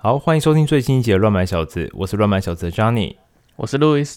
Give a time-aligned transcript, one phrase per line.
[0.00, 3.16] 好，欢迎收听最新一集的《乱买小子》，我是乱买小子的 Johnny，
[3.56, 4.14] 我是 Louis。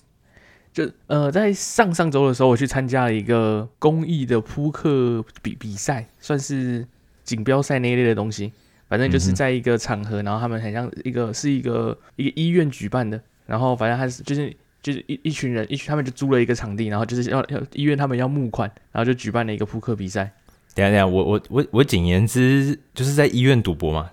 [0.71, 6.87] 就呃，在上上周的时候，我去参加了一个公益的扑克比比赛，算是
[7.23, 8.53] 锦标赛那一类的东西。
[8.87, 20.31] 反正就是在一个场合，然后他们很像一个是一个一个医院举办的，然后反正他是就是就是一一群人，一群他们就租了一个场地，然后就是要 要医院他们要募款，然后就举办了一个扑克比赛。
[20.75, 24.11] 等下等下，我我我我简言之，就是在医院赌博嘛。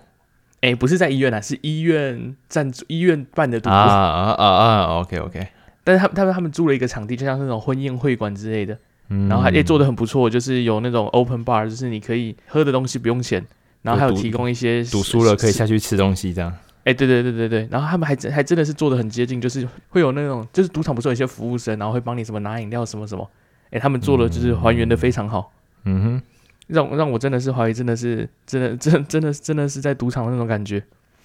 [0.61, 5.47] 哎，不是在医院啊，是医院赞助、医院办的赌博啊啊啊啊！OK OK，
[5.85, 13.41] 但是他们他们他们租了一个场地，就像那种婚宴会馆之类的，嗯、然后还也做的很不错，就是有那种 open bar，就是你可以喝的东西不用钱，
[13.83, 16.53] 然后还有提供一些赌输了可以下去吃东西这样。
[16.83, 23.29] 哎，对对对对对，然后他们还真还真的是做的很接近，就是会有那种就是赌场不是有一些服务生，然后会帮你什么拿饮料什么什么，
[23.71, 25.53] 哎，他们做的就是还原的非常好。
[25.85, 26.21] 嗯哼。
[26.69, 30.81] 让让我真的是怀疑，真的是真的真真的真的是在赌场的那种感觉，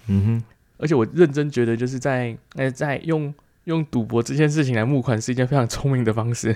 [0.07, 0.43] 嗯哼。
[0.77, 6.53] 而且我认真觉得，就是在呃在用用赌博这件事情来募款，是一件非常聪明的方式。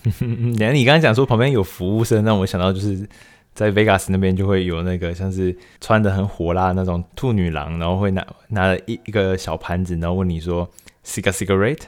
[0.22, 3.06] 你刚才讲说旁边有服务生，让我想到就是
[3.52, 10.66] 在 Vegas 那边就会有那个像是穿的很火辣那种兔女郎，然后会拿拿了一一个小盘子，然后问你说
[11.04, 11.82] cigar cigarette。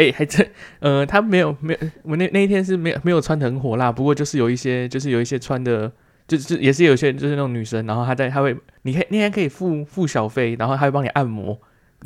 [0.00, 5.92] 哎、欸，还真，呃，他没有，没有，我那那一天是没有没有穿的很火辣，不过就是有一些，就是有一些穿的，
[6.26, 11.60] 就是也是有些就是那种女生，然后她在，她会，你可以那天可以付付小费，然后她会帮你按摩，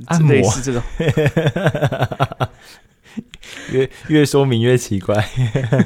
[0.07, 0.83] 按摩类似这种，
[3.71, 5.25] 越越说明越奇怪，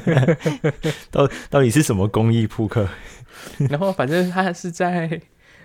[1.11, 2.89] 到到底是什么公益扑克？
[3.69, 5.21] 然后反正他是在，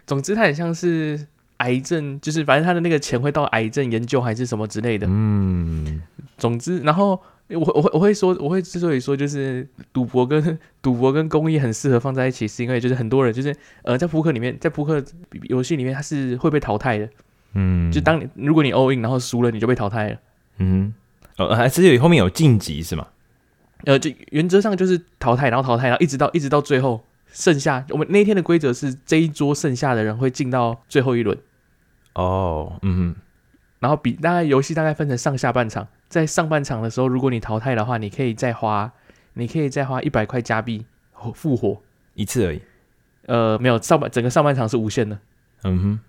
[0.06, 1.26] 总之他很像是。
[1.64, 5.06] 癌症就是，反正他的那个钱会到癌症研究还是什么之类的。
[5.08, 6.02] 嗯，
[6.36, 15.02] 总之，然后我我会我会说，我会之所以说就是赌博跟 赌博跟公益很适合放在一起，是因为就是很多人就是呃在扑克里面，在扑克
[15.44, 17.08] 游戏里面，他是会被淘汰的。
[17.54, 20.16] 嗯，就当你如果你 all in 然后输了，你就被淘汰了。
[20.58, 20.92] 嗯，
[21.38, 23.06] 哦，还是有后面有晋级是吗？
[23.84, 27.04] 呃，就原则上就是淘汰，然后淘汰，然后一直到一直到最后。
[27.36, 31.36] 剩下我们那天的规则是这一桌剩下的人会进到最后一轮。
[32.14, 33.14] 哦，嗯，
[33.80, 38.92] 然后比大概游戏大概分成上下半场，在上半场的时候，如果你淘汰的话，你可以再花，
[39.34, 40.86] 你可以再花一百块加币
[41.34, 41.80] 复活
[42.14, 42.62] 一次而已。
[43.26, 45.18] 呃，没有上半整个上半场是无限的。
[45.64, 46.00] 嗯哼。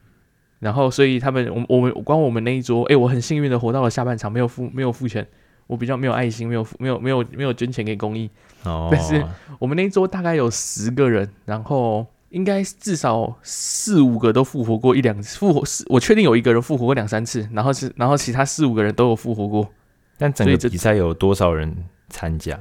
[0.59, 5.27] 然后所以他们我我们光我们那一桌，哎，我很幸运的活到了下半场，没有付没有付钱。
[5.67, 8.29] 我比较没有爱心，没有没有没有没有捐钱给公益。
[8.63, 9.25] 哦，但是
[9.57, 19.67] 我们那一桌大概有十个人，然后应该至少四五个都复活过一两次，复活四，我确定有一个人复活过两三次，然后是然后其他四五个人都有复活过。
[20.17, 21.75] 但整个比赛有多少人
[22.09, 22.59] 参加？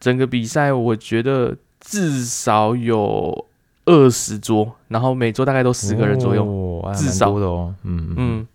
[0.00, 3.46] 整个比赛我觉得至少有
[3.84, 7.74] 二十桌，然后每桌大概都十个人左右，哦、至少的哦。
[7.82, 8.46] 嗯嗯，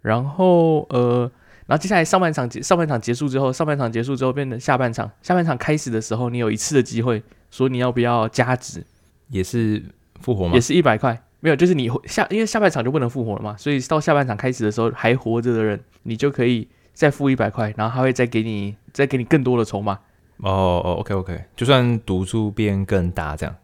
[0.00, 1.30] 然后呃。
[1.64, 5.10] 然后接下来上半场结上半场结束之后，上半场结束之后变成下半场。
[5.22, 7.22] 下半场开始的时候，你有一次的机会，
[7.52, 8.84] 说你要不要加值，
[9.32, 9.82] 也是
[10.20, 10.54] 复活吗？
[10.54, 19.98] 也是一百块，没有，就是你下因为下半场就不能复活了嘛，所以到下半场开始的时候还活着的人，你就可以再付一百块，然后他会再给你再给你更多的筹码。
[20.38, 23.56] 哦哦，OK OK，就算赌注变更大这样，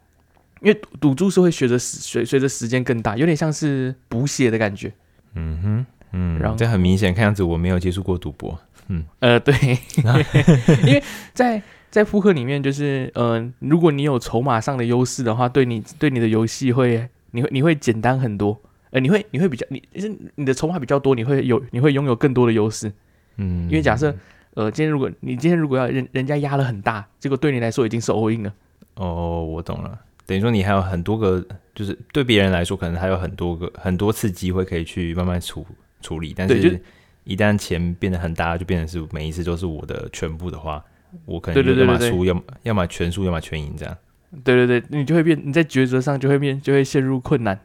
[0.62, 4.92] 因为赌注是会随着随随着时间更大，有点像是补血的感觉。
[5.34, 5.86] 嗯哼。
[6.10, 8.58] 嗯，然后这很明显，看样子我没有接触过赌博。
[8.86, 9.54] 嗯，呃，对，
[10.86, 11.02] 因为
[11.34, 18.60] 在在扑克里面，就是呃，如果你有筹码上的优势的话，对你对你的游戏会，你会你会简单很多。
[18.90, 22.92] 呃，你会你会比较，你就是你的筹码比较多，你会有你会拥有更多的优势。
[23.36, 24.14] 嗯，因为假设
[24.54, 28.52] 呃，今天如果你今天如果要人人家压了很大，结果对你来说已经是 all in 了。
[28.94, 29.98] 哦，我懂了。
[30.26, 31.44] 等于说你还有很多个，
[31.74, 35.66] 就是对别人来说可能还有很多个很多次机会可以去慢慢处。
[36.00, 36.80] 处理，但是
[37.24, 40.80] 一旦钱变得很大，就变成是每一次都是我的全部的话，
[41.24, 43.96] 我可能要么输，要么要么全输，要么全赢这样。
[44.44, 47.58] 对对对，你就会变，你在抉择上就会变，就会陷入困难。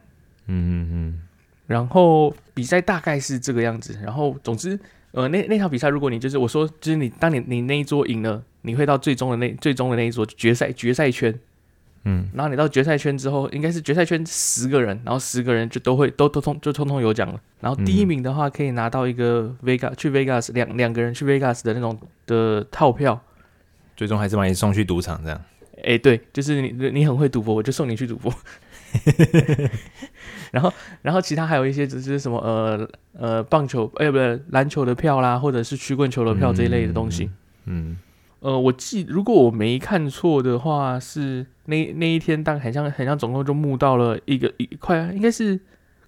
[0.46, 1.20] 嗯嗯嗯。
[1.66, 3.98] 然后比赛大概是这个样子。
[4.02, 4.78] 然后总之，
[5.12, 11.38] 呃，那那场比赛，如果你就是我说，就是你当你你那一桌赢了，你会到最终的那最终的那一桌决赛决赛圈。
[12.06, 17.40] 嗯，然后你到决赛圈之后，应该是决赛圈十个人，然后十个人就都会都都通就通通有奖了。
[17.60, 23.18] 然后第一名的话可以拿到一个 Vegas 去 Vegas 两两个人去 Vegas 的那种的套票，
[23.96, 25.40] 最终还是把你送去赌场这样。
[25.84, 28.32] 哎，对，就是你你很会赌博，我就送你去赌博。
[30.52, 32.88] 然后然后其他还有一些就是什么呃
[33.18, 37.24] 呃棒球哎不对篮球的票啦，或者是曲棍球的票这一类的东西。
[37.66, 37.90] 嗯。
[37.90, 37.96] 嗯
[38.40, 45.58] 呃，我记如果我没看错的话，是那那一天，大概很像很像，总共就募到了一个一块，应该是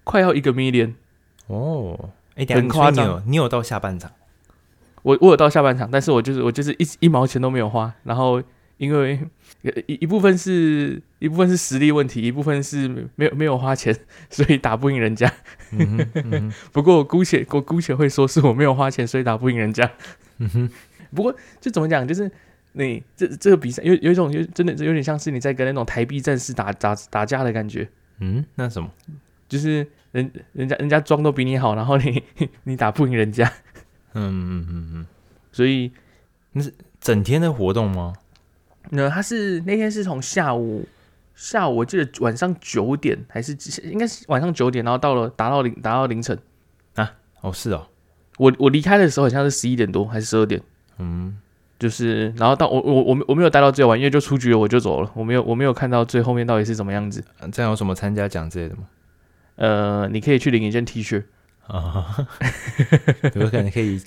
[0.03, 0.93] 快要一个 million。
[1.47, 4.11] 哦，哎，很夸张，你有到下半场？
[5.03, 8.41] 我我有到下半场，但是我就是我就是一一毛钱都没有花，然后
[8.77, 9.19] 因为
[9.87, 13.95] 一一部分是一部分是实力问题，一部分是没有没有花钱，
[14.29, 15.31] 所以打不赢人家。
[15.71, 19.89] 嗯嗯、不过我姑且我姑且会说是我没有花钱，所以打不赢人家。
[20.39, 20.69] 嗯，
[21.13, 22.29] 不过就怎么讲，就是
[22.73, 27.87] 你这这个比赛有有一种有真的有点像是你在跟那种台币战士打打打架的感觉。
[28.19, 28.89] 嗯，那什么？
[29.47, 32.21] 就是人人家人家装都比你好，然后你
[32.65, 33.51] 你打不赢人家。
[34.19, 35.05] 嗯嗯嗯嗯，
[35.51, 35.91] 所以
[36.53, 38.13] 那是整天的活动吗？
[38.89, 40.87] 那他是那天是从下午
[41.35, 46.37] 下午，我记得晚上九点还是应该是晚上九点，然后到了达到凌达到凌晨
[46.95, 47.13] 啊？
[47.41, 47.87] 哦，是哦，
[48.37, 50.61] 我我离开的时候好像是十一点多还是十二点？
[50.97, 51.37] 嗯，
[51.77, 57.23] 就是然后到我我我我没有待到最晚，因为就出局了我就走了，我没有我没有看到最后面到底是怎么样子。
[57.51, 58.83] 这样有什么参加奖之类的吗？
[59.57, 61.23] 呃，你可以去领一件 T 恤。
[61.67, 62.27] 啊，
[63.35, 64.01] 有可能可以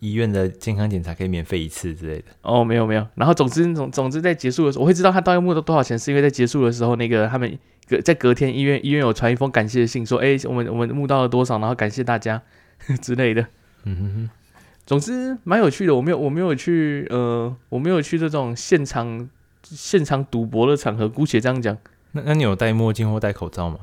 [0.00, 2.24] 医院的健康检查可以免费一次之类的。
[2.42, 3.06] 哦，没有没有。
[3.14, 7.58] 然后总之总总之在结束的时候，我会知道他到底募到多少钱，是因为在结束的时候，那个他们
[7.88, 12.42] 隔在隔天医院医院有传一封感谢信，说哎，我们我们募到了多少，然后感谢大家
[13.00, 13.46] 之类的。
[13.84, 14.30] 嗯哼哼。
[14.84, 19.28] 总之蛮有趣的，我没有我没有去呃我没有去这种现场
[19.62, 21.76] 现场赌博的场合，姑且这样讲。
[22.12, 23.78] 那那你有戴墨镜或戴口罩吗？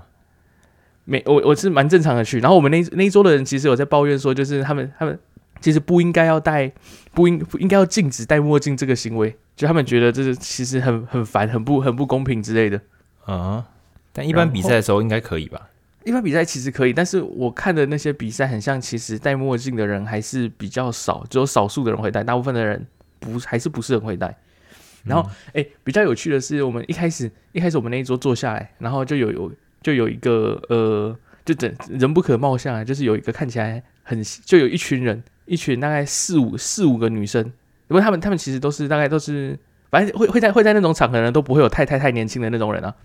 [1.05, 5.19] 没，我我是蛮正常的去，然后我们那那一桌的人其实有在抱怨说，就是他们他们
[5.59, 6.71] 其实不应该要戴，
[7.13, 12.79] 不应不应该要禁止戴墨镜这个行为，就他们觉得这是其实很很烦，很不很不公平之类的。
[13.25, 13.65] 啊，
[14.13, 15.69] 但一般比赛的时候应该可以吧？
[16.05, 22.85] 一般比赛其实可以，但是我看的那些比赛很像，其实戴墨镜的人还是比较少，只有少数的人会戴，大部分的人
[23.19, 24.38] 不还是不是很会戴。
[25.03, 29.51] 然后，哎、嗯，比较有趣的是，我们一开始一开始我们那一桌坐下来，然后就有有。
[29.83, 31.15] 就有一个呃，
[31.45, 37.44] 就整人不可貌相啊，就是有一个看起来很，就有一群人，一群大概四五四五个女生，
[37.88, 39.59] 不过他们他们其实都是大概都是，
[39.91, 42.95] 反正会会在会在那种场合呢，都不会有太太太年轻的那种人啊。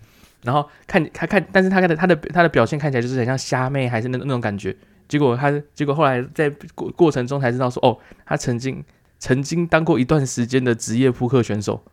[0.41, 4.73] 然后看他看，但是他看的他的他的表现看起来就是很像虾妹，还是那那种感觉。
[5.09, 8.81] 结果他结果后来在过过程中才知道说，哦，他曾经
[9.17, 11.83] 曾经当过一段时间的职业扑克选手。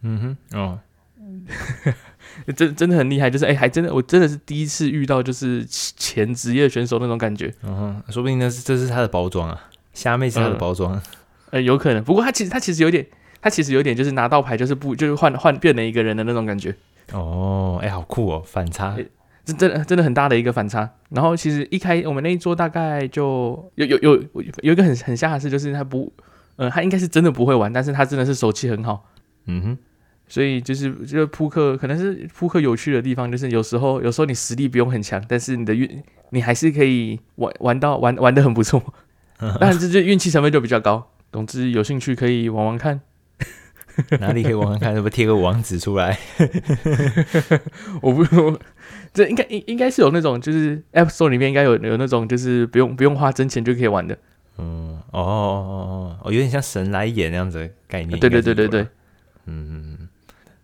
[0.00, 0.78] 嗯哼，哦。
[2.56, 7.52] 真真的很厉害，就是哎、欸，还真的，我真的是第一次遇到，就是前职业选手那种感觉。
[7.62, 10.92] 嗯哼，说不定那是这是他的包装啊，虾妹是他的包装。
[11.50, 12.02] 呃、嗯，有可能。
[12.02, 13.06] 不过他其实他其实有点，
[13.40, 16.74] 他其实有点就是拿到牌就是不就是换换变了一个人的那种感觉。
[17.12, 19.06] 哦，哎、欸，好酷哦，反差，欸、
[19.44, 20.88] 真真的真的很大的一个反差。
[21.08, 24.24] 然后其实一开我们那一桌大概就有有有
[24.62, 26.12] 有一个很很吓的事，就是他不，
[26.56, 29.06] 呃，他应该是真的不会玩，但是他真的是手气很好。
[29.46, 29.78] 嗯哼。
[30.30, 38.80] 所以就是这个扑克，可能是扑克有趣的地方，就是有时候有时候你实力不用很强，但是你的运你还是可以玩玩到玩玩的很不错。
[39.58, 41.10] 当然这就运气成分就比较高。
[41.32, 43.00] 总之有兴趣可以玩玩看。
[44.20, 44.94] 哪里可以玩玩看？
[44.94, 46.16] 是不是贴个网址出来？
[48.00, 48.56] 我不说，
[49.12, 54.16] 这应该应应该是有那种，就是 App Store 里面应该有有那种，就是不用不用花真钱就可以玩的。
[54.58, 58.18] 嗯，哦哦哦哦，有点像神来也那样子的概念。
[58.20, 58.82] 对对对对对，
[59.46, 60.08] 嗯嗯。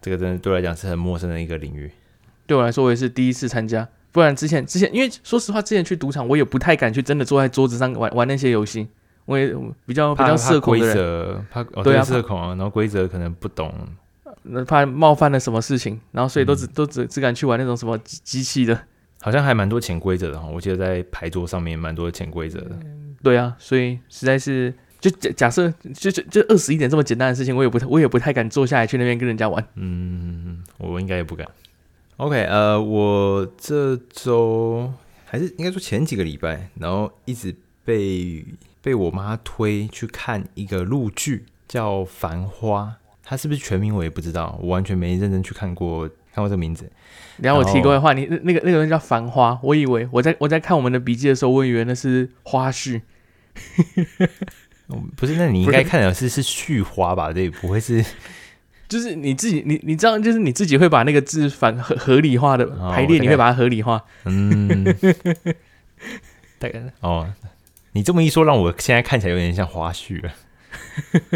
[0.06, 1.90] 这个真的对我来讲是很陌生的一个领域，
[2.46, 3.88] 对我来说我也是第一次参加。
[4.12, 8.86] 不然之前之前，因为说实话，之前去赌场我也不太敢去真的坐在桌子上玩玩那些游戏，
[9.24, 9.52] 我也
[9.84, 13.74] 比较比较社恐的人，怕对啊社恐啊，然后规则可能不懂，
[14.44, 18.80] 那怕冒犯了什么事情，然后所以都只、嗯、都只只敢去玩那种什么机器的，
[19.20, 20.46] 好像还蛮多潜规则的哈。
[20.46, 22.78] 我记得在牌桌上面蛮多潜规则的，
[23.24, 24.72] 对啊，所以实在是。
[25.08, 29.64] 就假假设，就就就二十一点这么简单的事情，我也不太，我也不太敢坐下来去那边跟人家玩。
[29.76, 31.46] 嗯，我应该也不敢。
[32.16, 34.92] OK，呃，我这周
[35.24, 38.44] 还是应该说前几个礼拜，然后一直被
[38.82, 42.96] 被我妈推去看一个陆剧，叫《繁花》。
[43.22, 46.90] 它是不是全名我也不知道，我完全没认真去看过，看过这个名字。
[47.36, 53.02] 然后我提过的话，你那个那个人叫《繁花》，我以为我在我在看我们的笔记的时候，我以为那是花絮。
[55.16, 57.32] 不是，那你应该看的是是序花吧？
[57.32, 58.04] 对，不会是，
[58.88, 64.04] 就是你自己，你你知道，就是你自己会把那个字反合合理化的排列，你会把它合理化。
[64.24, 64.84] 嗯，
[66.58, 67.28] 大 概哦，
[67.92, 70.32] 你这么一说，让我现在看起来有点像花絮了。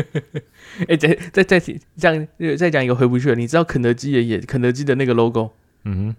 [0.89, 3.35] 哎，再再再这样再讲一个回不去了。
[3.35, 5.51] 你知道肯德基也也，肯德基的那个 logo，
[5.85, 6.15] 嗯，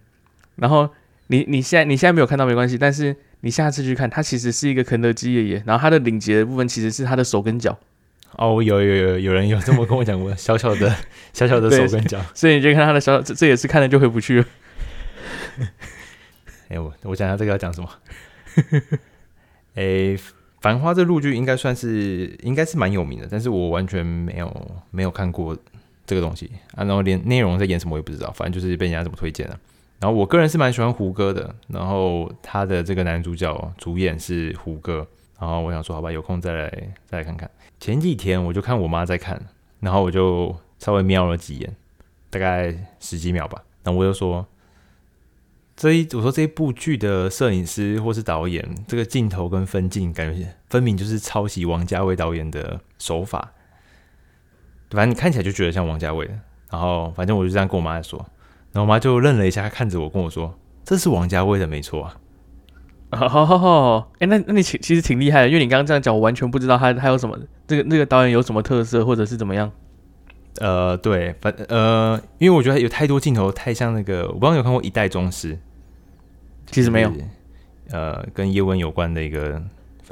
[0.57, 0.89] 然后
[1.27, 3.15] 你你现在你现在没有看到没关系，但是。
[3.41, 7.77] 你下次去看，它其实是一个肯德基爷爷，然后它的领结的部分其实是他的手跟脚。
[8.37, 10.95] 哦，有有有有人有这么跟我讲过，小小的
[11.33, 14.45] 小小的手跟脚，所以你就看他的小，这这也是看了就回不去了。
[16.69, 17.89] 哎，我我讲下这个要讲什么？
[19.75, 20.15] 诶，
[20.61, 25.57] 《繁花》这陆剧应该算是应该是蛮有名的，但是我完全没有没有看过
[26.05, 29.59] 这个东西啊，然后连内容在演什么我也不知道，反正就是被人家怎么推荐的。
[30.01, 35.07] 然后我个人是蛮喜欢胡歌的，然后他的这个男主角主演是胡歌，
[35.39, 36.69] 然后我想说好吧，有空再来
[37.05, 37.49] 再来看看。
[37.79, 39.41] 前几天我就看我妈在看，
[39.79, 41.75] 然后我就稍微瞄了几眼，
[42.29, 44.45] 大概十几秒吧，然后我就说。
[45.73, 53.51] 这一我说这一部剧的摄影师或是导演，这个镜头跟分镜感觉分明就是抄袭王家卫导演的手法，
[54.91, 56.29] 反正你看起来就觉得像王家卫。
[56.69, 58.23] 然后反正我就这样跟我妈说，
[58.71, 60.53] 然后我妈就愣了一下，她看着我跟我说
[60.85, 62.17] ：“这是王家卫的，没错啊。”
[63.11, 67.37] 好好好，哎，那那你其其实挺厉害的，因为你刚刚这样讲，我完全不知道他他有什么
[67.67, 69.69] 这个那个导演有什么特色，或者是怎么样。
[70.59, 75.55] 呃，对，反呃，因为我觉得有太多镜头太像那个，我不知道你有看过《一代宗师》。
[76.67, 77.11] 其实没有，
[77.89, 79.61] 呃，跟叶问有关的一个，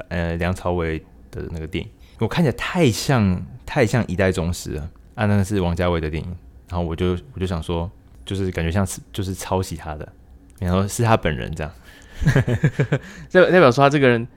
[0.08, 0.98] 呃，梁朝伟
[1.30, 6.28] 的那个电影，我看起来太像太像一代宗师了，啊，那个是王家卫的电影，
[6.68, 7.90] 然后我就我就想说，
[8.30, 10.08] 就是感觉像是就是抄袭他的，
[10.60, 11.72] 然后是他本人这样，
[13.32, 14.28] 代代表说他这个人，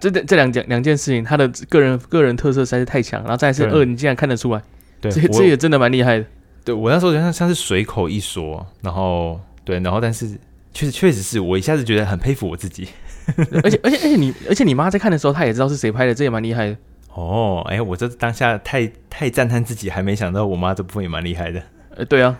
[0.00, 4.62] 这这两件两件事情，他的个人个人特色实在是太强，然后再是二，你竟然看得出来，
[5.00, 6.24] 对，这这也真的蛮厉害的，
[6.64, 10.38] 对我那时候像像是随口一说，然后对，然后但是。
[10.74, 12.88] 确实，确实是我一下子觉得很佩服我自己，
[13.62, 16.76] 而且，而且，而且你，而且你妈在看的时候，她也知道是谁拍的，这也蛮厉害的。
[17.12, 21.62] 哦，哎，我这当下太太赞叹自己，还没想到我妈这部分也蛮厉害的。
[21.94, 22.38] 呃，对啊，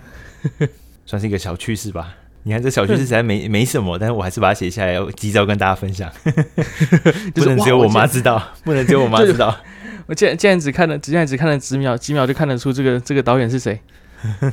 [1.06, 2.14] 算是一个小趣事吧。
[2.44, 6.10] 你看这小趣事实在没没什么，但是我还是把它写下来，急着要跟大家分享。
[7.34, 9.56] 不能只有我妈知道，不能只有我妈知道。
[10.06, 13.80] 我竟然竟然只看了，竟然只看了几秒，几秒就看得出这个这个导演是谁。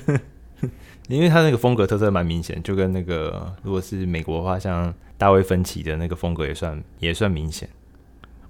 [1.10, 7.68] 因为他那个风格特色蛮明显，就跟那个如果是美国的话，像大卫芬奇的那个风格也算也算明显。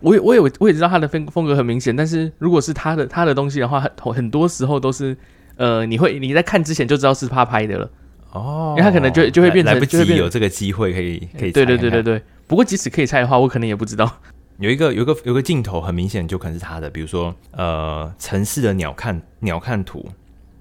[0.01, 5.15] 我也我也我也知道他的风风格很明显，但是如果是他的他的东西的话，很很多时候都是
[5.59, 7.89] 呃，你会你在看之前就知道是他拍的了
[8.31, 11.51] 哦，因为他可能就就会变成来不及有这个机会可以可以。
[11.51, 12.21] 对对对对对。
[12.47, 14.09] 不过即使可以猜的话，我可能也不知道。
[14.57, 20.09] 有一个有一个有个镜头很明显就可能是他的，比如说呃城市的鸟瞰鸟瞰图。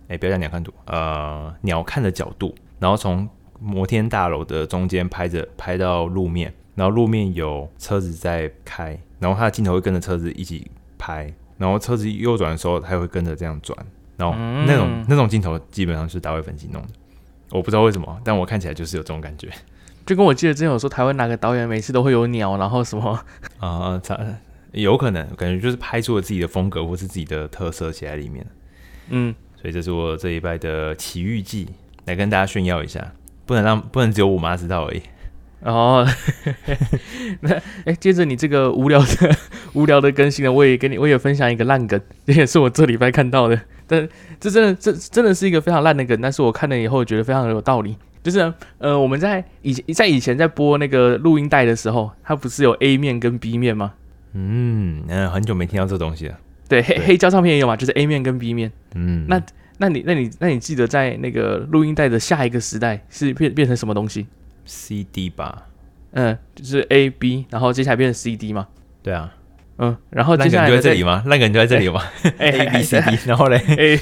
[0.08, 3.28] 哎，不要讲鸟瞰图，呃，鸟瞰的角度，然后从
[3.60, 13.76] 摩天大楼的中间拍着拍到路面，然后路面有车子在开，然后他的镜头会跟着车子一起拍，然后车子右转的时候，它会跟着这样转，
[14.18, 16.88] 然后那种、嗯、那种镜头基本上是大卫芬奇弄的，
[17.52, 19.48] 我不知道为什么，但我看起来就是有这种感觉，
[20.04, 23.24] 就跟我记得之前有说台湾哪个导演每次都会有鸟，然后什么
[23.58, 24.38] 啊，他、呃、
[24.72, 28.46] 有可能感觉就是拍出了自己的风格或是自己的特色写在里面，
[29.08, 29.34] 嗯。
[29.60, 31.66] 所以这是我这一拜的奇遇记，
[32.04, 33.12] 来跟大家炫耀一下，
[33.44, 35.02] 不能让不能只有我妈知道而已。
[35.62, 36.06] 哦，
[37.42, 39.36] 那哎、欸，接着你这个无聊的
[39.72, 43.60] 无聊的更新呢，我也跟你我也分享一个烂梗，这也是我这礼拜看到的。
[43.88, 47.96] 但这真的这真的是一个非常烂的梗，但是我看了以后觉得非常的有道理。
[48.22, 53.94] 就是呃，我们在以前在以前在播那个录音带的时候，它不是有 A 面跟 B 面吗？
[54.34, 56.38] 嗯，嗯，很久没听到这东西了。
[56.68, 58.70] 对，黑黑胶唱片也有嘛，就是 A 面跟 B 面。
[58.94, 59.40] 嗯，那
[59.78, 64.26] 那你那你那你记得在那个录音带的下一个时代是变变成什么东西
[64.66, 65.66] ？CD 吧。
[66.10, 68.66] 嗯，就是 A B，然后接下来变成 CD 嘛。
[69.02, 69.32] 对啊。
[69.78, 71.22] 嗯，然后接下来就在这里吗？
[71.26, 72.02] 那个人就在这里吗
[72.38, 74.00] ？A B C D，然后嘞，A，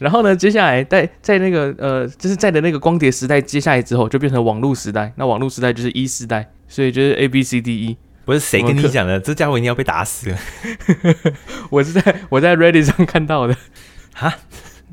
[0.00, 5.12] 然后呢，接下来在在那个呃，就是在的那个光碟时代接下来之后，就变成网络时代。
[5.16, 7.96] 那网络时代就是 E 时代，所以就是 A B C D E。
[8.24, 9.20] 不是谁跟你讲的？
[9.20, 10.38] 这家伙一定要被打死了！
[11.70, 13.56] 我是在我在 Reddit 上看到的，
[14.12, 14.34] 哈，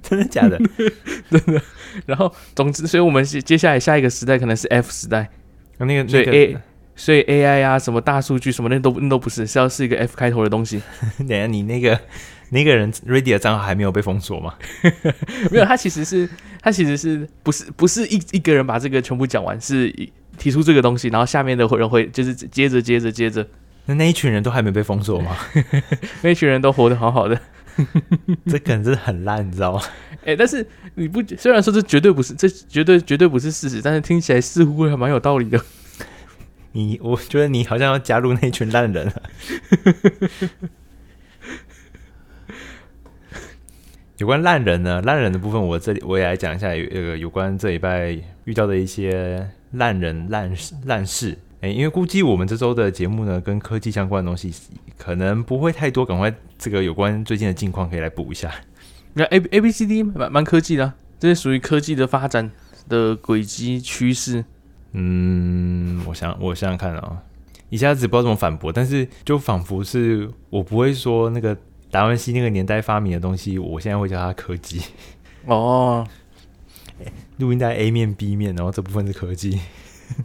[0.04, 0.62] 真的假的？
[1.32, 1.60] 真的。
[2.06, 5.32] 然后，总之，所以我们接下来下一个时代可能是 F 时代。
[5.80, 6.58] 那个，所以 A，
[6.96, 10.82] 所以 AI 啊，什么大数据什么那都那都不是，是要是一个 F 开头的东西。
[11.28, 12.00] 等下，你那个
[12.50, 14.54] 那个人 Reddit 账号还没有被封锁吗？
[15.52, 16.30] 没有，他其实是
[16.62, 19.94] 他其实是不是不是一一个人把这个全部讲完是。
[20.36, 23.48] 提出这个东西，然后下面的人会就是接着接着接着，
[23.86, 25.38] 那那一群人都还没被封锁吗？
[26.24, 27.40] 那一群人都活得好好的，
[28.48, 29.82] 这可能真的很烂，你知道吗？
[30.22, 35.64] 哎、欸，但是你不虽然说这绝对不是，这绝对绝对不是事实，但是听起来似乎还蛮有道理的。
[36.74, 39.24] 你我觉得你好像要加入那群烂人了。
[44.18, 49.50] 有关烂人呢，烂人的部分，我这里我也来讲一下有呃有关这礼拜遇到的一些。
[49.74, 54.54] 烂人烂事烂事，哎，因为估计我们这周的节目呢，跟科技相关的东西
[55.00, 58.54] 可能不会太多，赶快这个有关最近的近况可以来补一下。
[59.16, 62.52] 那 A A B C D 蛮蛮科技的啊，这是属于科技的发展
[62.88, 64.46] 的轨迹趋势。
[64.94, 67.22] 嗯，我想我想想看啊，
[67.70, 71.58] 一下子不知道怎么反驳，但是就仿佛是我不会说那个
[71.92, 74.82] 达文西那个年代发明的东西，我现在会叫它科技。
[75.46, 76.08] 哦，
[77.38, 79.60] 录音带 A 面 B 面，然后这部分是科技。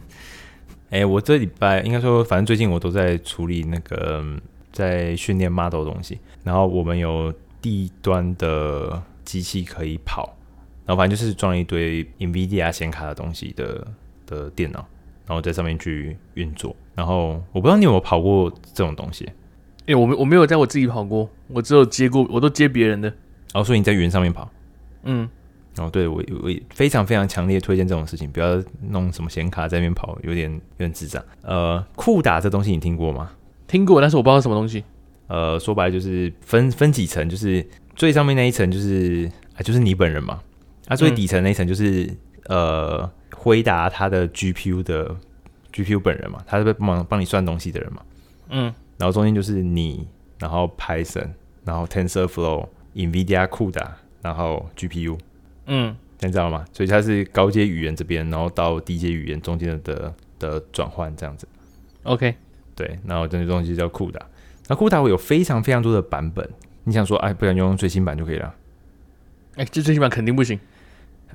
[0.91, 4.23] 哎、欸，我这礼拜应该说，反正最近我都在处理那个
[4.71, 10.35] 在训练 model 的东西，然后我们有低端的机器可以跑，
[10.85, 13.87] 然后反正就是装一堆 NVIDIA 显卡的东西的
[14.29, 14.85] 的电脑，
[15.25, 16.75] 然后在上面去运作。
[16.95, 19.25] 然后我不知道你有没有跑过这种东西？
[19.25, 23.09] 哎、欸，我没我没有在我自己跑过，我只有接过，我都接别人的。
[23.53, 24.49] 然后所以你在云上面跑？
[25.03, 25.27] 嗯。
[25.77, 31.23] 哦，对我我非常非常强烈推荐这种事情，不要弄什么显卡在那边跑，有点有点智障。
[31.41, 33.31] 呃，酷打这东西你听过吗？
[33.65, 34.83] 听过，但是我不知道什么东西。
[35.27, 40.41] 呃，说白了就是分分几层，就是最上面那一层就是啊，就是你本人嘛。
[40.87, 45.15] 啊，最底层那一层就是、嗯、呃，回答他的 GPU 的
[45.73, 48.01] GPU 本人嘛，他是帮忙帮你算东西的人嘛。
[48.49, 48.73] 嗯。
[48.97, 50.05] 然后中间就是你，
[50.39, 51.29] 然后 Python，
[51.63, 55.17] 然后 TensorFlow、NVIDIA 酷达，然后 GPU。
[55.67, 56.65] 嗯，你知道吗？
[56.73, 61.47] 所以它是高阶语言这边，然后到低阶语言中间的的转换这样子。
[62.03, 62.35] OK，
[62.75, 64.19] 对，然后这些东西叫酷达。
[64.67, 66.49] 那酷达会有非常非常多的版本。
[66.83, 68.53] 你想说，哎，不然用最新版就可以了？
[69.55, 70.59] 哎，这最新版肯定不行，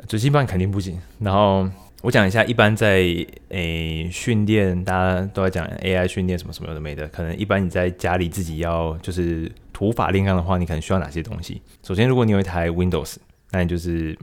[0.06, 0.98] 最新版肯定不行。
[1.18, 1.68] 然后
[2.02, 3.04] 我讲一下，一般在
[3.48, 7.08] 诶训练，大家都在讲 AI 训练什么什么的没的。
[7.08, 11.62] 可能一般你在家里自己要就是土法炼钢的话，你可能需要哪些东西？
[11.82, 13.16] 首先，如果你有一台 Windows。
[13.50, 14.18] 那你就是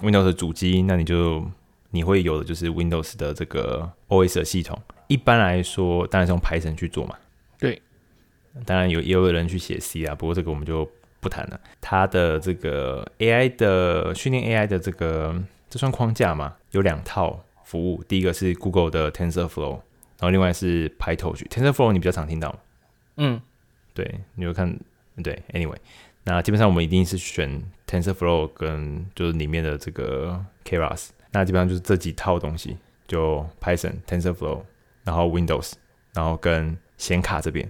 [0.00, 1.46] Windows 的主机，那你就
[1.90, 4.76] 你会有的就是 Windows 的这个 OS 的系统。
[5.06, 7.14] 一般来说，当然是用 Python 去做嘛。
[7.60, 7.80] 对，
[8.66, 10.90] 当然有也有人去写 C 啊，不过这个我们就
[11.22, 11.60] 不谈了。
[11.80, 16.56] 它的这个 AI 的训练 AI 的这个这算框架嘛？
[16.72, 21.46] 有两套服务，第一个是 Google 的 TensorFlow，然后另外是 PyTorch。
[21.48, 22.58] TensorFlow 你比较常听到，
[23.16, 23.40] 嗯，
[23.94, 24.76] 对，你会看，
[25.22, 25.76] 对，Anyway。
[26.24, 34.62] 那基本上我们一定是选 TensorFlow 跟就是里面的这个 Keras，那基本上就是这几套东西，就 Python、TensorFlow，
[35.04, 35.72] 然后 Windows，
[36.14, 37.68] 然后跟显卡这边。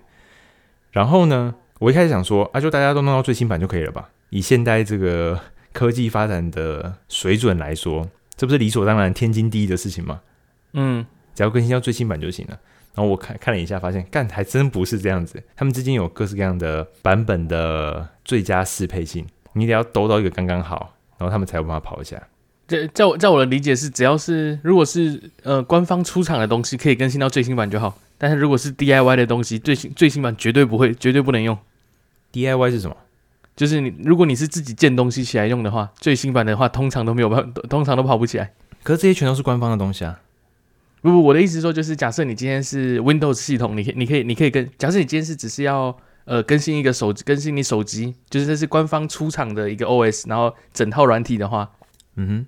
[0.90, 4.08] 然后呢，我一开始想说啊，就大家都弄到最新版就可以了吧？
[4.30, 5.40] 以现代这个
[5.72, 10.20] 科技发展的水准来说，这不是理所当然、天经地义的事情吗？
[10.74, 12.56] 嗯，只要更新到最新版就行了。
[12.94, 15.42] 然后我看看了一下，发现干还真不是这样子。
[15.56, 22.22] 他们之间有各式各样的版本的最佳适配性，你得要兜到一个刚刚好，然后他们才有办法跑一下。
[22.68, 27.98] 在在我在我的理解是，只要是如果是呃官方出厂的东西，可以更新到最新版就好。
[28.18, 31.58] 但是如果是 DIY 的东西，最新最新版绝对不会，绝对不能用。
[32.32, 32.96] DIY 是什么？
[33.54, 38.52] 就是你如果你是自己建东西起来用的话，最新版的话通常都没有办法，通常都跑不起来。
[38.82, 40.20] 可是这些全都是官方的东西啊。
[41.02, 51.70] 不不，我的意思是说，就是假设你今天是 Windows 系统，你你可以你可以跟假设你今天是只是要呃更新一个手机，更新你手机，就是这是官方出厂的一个 OS，然后整套软体的话，
[52.16, 52.46] 嗯哼，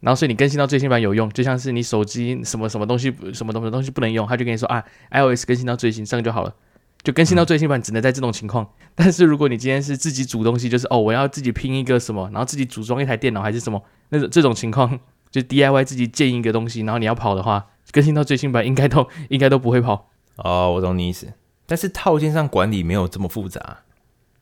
[0.00, 6.54] 然后所以你更新到最新版有用，就像是你手机什么什么东西什么东西东西不能用，他就跟你说啊 iOS 更新到最新这样就好了，
[7.02, 8.64] 就更新到最新版只能在这种情况。
[8.64, 14.98] 嗯、 但是如果你今天是自己组东西，就是哦我要自己拼一个什么，然后自己组装一台电脑还是什么，那种这种情况
[15.30, 17.66] 就 DIY 自己建一个东西，然后你要跑的话。
[17.92, 21.26] 更新到最新版应该都 应该都不会跑哦，我懂你意思。
[21.66, 23.78] 但是套件上管理没有这么复杂，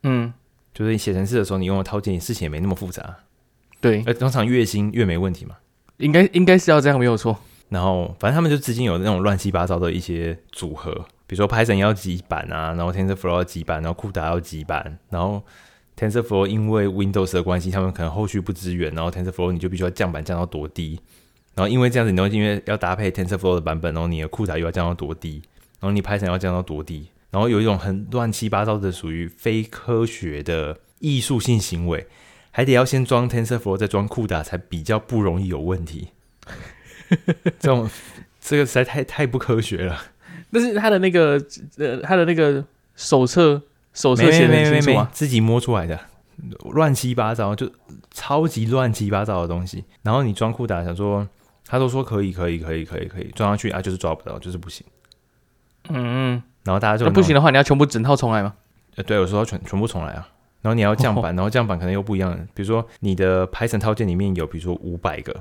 [0.02, 0.34] 嗯，
[0.74, 3.20] 就是你写程式的时候，你用的套件，你事情也没那么复杂，
[3.80, 4.04] 对。
[4.06, 5.56] 而通常越新越没问题嘛，
[5.96, 7.38] 应该应该是要这样没有错。
[7.70, 15.44] 然后反正他们就之间有那种乱七八糟的一些组合，比如说 Python 要几版啊，然后 TensorFlow 要几版，然后酷达要几版，然后
[15.94, 20.98] TensorFlow 因为 Windows 的关系，他们可能后续不支援，然后 TensorFlow 你就必须要降版降到多低。
[21.54, 25.42] 然后因为这样子，你都因为要搭配 TensorFlow 的版本，然后你的酷达又要降到多低，
[25.80, 32.06] 然后你 Python 要降到多低，然后有一种很乱七八糟的属于非科学的艺术性行为，
[32.52, 36.08] 还得要先装 TensorFlow 再装酷达才比较不容易有问题。
[37.58, 37.90] 这种
[38.40, 40.00] 这个实在太太不科学了。
[40.52, 41.40] 但是他的那个
[41.78, 43.60] 呃，他的那个手册
[43.92, 45.08] 手册写的很清楚吗？
[45.12, 45.98] 自己摸出来的，
[46.70, 47.70] 乱七八糟，就
[48.10, 49.84] 超级乱七八糟的东西。
[50.02, 51.26] 然后你装酷达，想说。
[51.70, 54.86] 他都说可以，可以，可以，可以，可以装上去啊，就是抓不到，就是不行。
[55.90, 58.54] 嗯，然后大家就不行的话，你要全部整套重来吗？
[58.96, 60.26] 呃，对，我说要全全部重来啊。
[60.62, 62.34] 然后你要降版， 然后降版可能又不一样。
[62.54, 65.36] 比如说你的 Python 套件里面有，比如说五百个，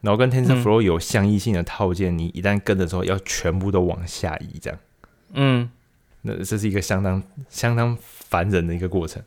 [0.00, 4.78] 然后跟 TensorFlow 有相异性的套件，你一旦跟的时候要全部都往下移，这样。
[5.32, 5.70] 嗯，
[6.22, 9.22] 那这是一个相当相当烦人的一个过程。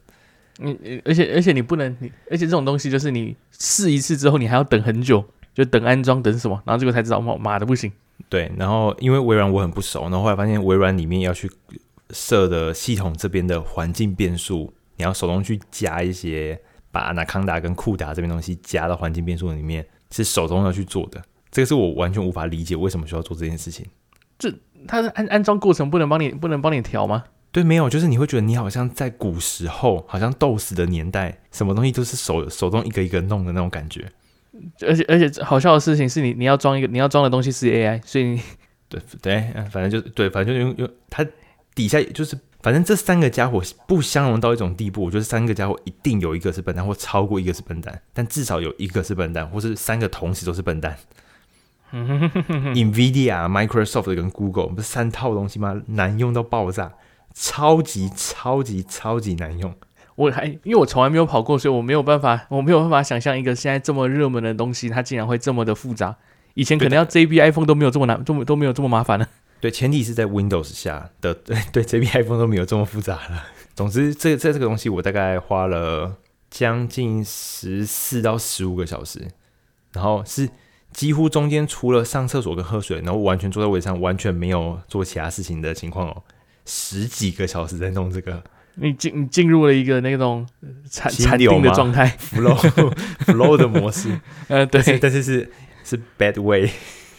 [0.57, 5.23] 你，而且而且你不能，你而且这种东西就是你试一次之后，你还要等很久。
[5.53, 6.63] 就等安装，等什么？
[6.65, 7.91] 然后结果才知道，妈妈的不行。
[8.29, 11.51] 对，然后因为微软我很不熟，然后后来发现微软里面要去
[12.11, 16.57] 设的系统这边的环境变数，你要手动去加一些，
[16.89, 21.21] 把 Anaconda 跟 CUDA 这边东西加到环境变数里面，是手动要去做的。
[21.49, 23.85] 这个是我完全无法理解为什么需要做这件事情。
[24.37, 24.53] 这
[24.87, 27.23] 它的安安装过程不能帮你不能帮你调吗？
[27.51, 34.09] 对，没有，就是你会觉得你好像在古时候，好像 DOS 的年代，什么东西都是手手动一个一个弄的那种感觉。
[34.87, 38.41] 而且而且好笑的事情是你你要装一个你要装的东西是 AI，所以你
[38.87, 41.25] 对对，反正就对，反正就用用它
[41.75, 50.97] 底下就是，反正这三个家伙不相容到一种地步，我觉得三个家伙一定有一个是笨蛋，或超过一个是笨蛋，但至少有一个是笨蛋，或是三个同时都是笨蛋。
[51.91, 55.81] NVIDIA、Microsoft 跟 Google 不是三套东西吗？
[55.87, 56.93] 难用到爆炸。
[57.33, 59.73] 超级超级超级难用，
[60.15, 66.13] 我还因为我从来没有跑过，所以我没有办法，我没有办法想象一个现在这么热门的东西，它竟然会这么的复杂。
[66.55, 69.25] 以前可能要 JB iPhone 都没有这么难，这么都没有这么麻烦呢。
[69.61, 73.45] 对，前提是在 Windows 下的，对对，JB iPhone 都没有这么复杂了。
[73.75, 76.17] 总之，这这这个东西我大概花了
[76.49, 79.27] 将近十四到十五个小时，
[79.93, 80.49] 然后是
[80.91, 86.23] 几乎中间除了上厕所跟喝水，然后完全坐在位置上，完全没有做其他事情的情况哦。
[86.65, 88.43] 十几个小时在弄这个，
[88.75, 90.47] 你进你进入了一个那种
[90.89, 92.55] 禅禅定的状态， flow
[93.25, 94.19] flow 的模式，
[94.49, 95.51] 呃，对，但是是
[95.83, 96.69] 是 bad way，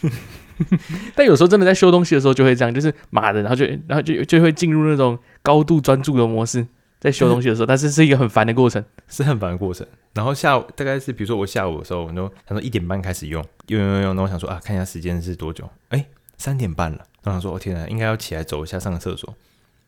[1.15, 6.65] 但有时候真的在修东西的时候就会这样，就是妈的，然后就然后就就会进入那种高度专注的模式，
[6.99, 9.85] 在修东西的时候，但是是一个很烦的过程，是很烦的过程。
[10.13, 16.05] 然后下午大概是比如说我下午的时候，我就他说一点半开始用，用用用，那我想说啊，看一下时间是多久，哎，
[16.37, 17.05] 三点半了。
[17.23, 19.33] 然后说：“我、哦、天哪，应该要起来走一下，上个厕所，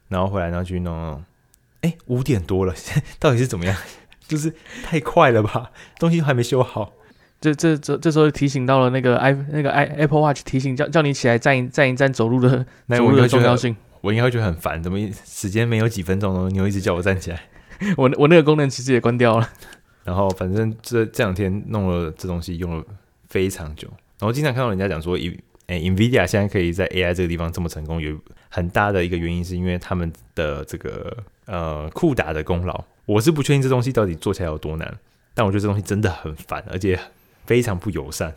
[0.07, 1.21] 然后回来，然后去弄弄。
[1.81, 2.73] 哎，五点多了，
[3.19, 3.75] 到底是怎么样？
[4.25, 6.93] 就是太快了吧，东西都还没修好。
[7.53, 13.75] 这这这这时候提醒到了那个 i 那个 i Apple Watch 提醒叫叫你起来站一站一站走路的走路的重要性。
[14.01, 17.41] 我应该会觉得很烦，怎么时间没有几分钟了，你又一直叫我站起来？
[17.97, 19.49] 我我那个功能其实也关掉了。
[20.03, 22.83] 然后反正这这两天弄了这东西用了
[23.29, 23.87] 非常久，
[24.19, 28.15] 然后经常看到人家讲说一。”哎，NVIDIA 现在可以在 AI 这个地方这么成功，有
[28.49, 31.11] 很大的一个原因是因为他们的这个
[31.47, 32.83] 呃 CUDA 的功劳。
[33.07, 34.95] 我是不确定这东西到底做起来有多难，
[35.33, 36.99] 但我觉得这东西真的很烦，而且
[37.45, 38.33] 非常不友善。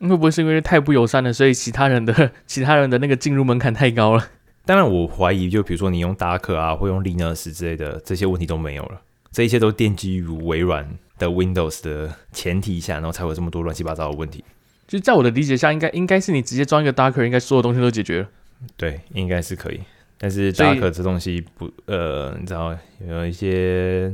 [0.00, 4.28] 会不会是因为太不友善了，所以其他人的 其他人的那个进入门槛太高了？
[4.64, 9.00] 当然，我怀疑就比如说你用 Docker 啊，或用 Linux 之类的，这些问题都没有了。
[9.32, 14.44] 这一切都奠基于微软的 Windows 的前提下，然后才有这么多乱七八糟的问题。
[14.86, 18.28] 就在我的理解下，应该应该是你直接装一个 Docker，应该所有东西都解决了。
[18.76, 19.80] 对，应该是可以。
[20.18, 22.76] 但是 Docker 这东西不，呃，你知道
[23.06, 24.12] 有一些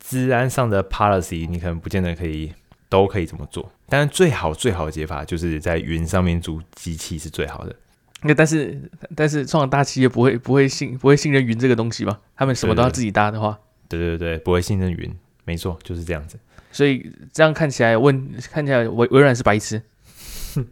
[0.00, 2.52] 治安上的 policy，你可能不见得可以
[2.94, 3.70] 都可以这么做。
[3.88, 7.74] 但是最好最好的解法就是在云上面租机器是最好的。
[8.22, 8.80] 那但是
[9.14, 12.20] 但是，创大企业不会不会信不会信任云这个东西吧？
[12.36, 16.38] 他们什么都要自己搭的话，对对对，不会信任云，没错，就是这样子。
[16.72, 19.82] 所以这样看起来，问看起来微微软是白痴。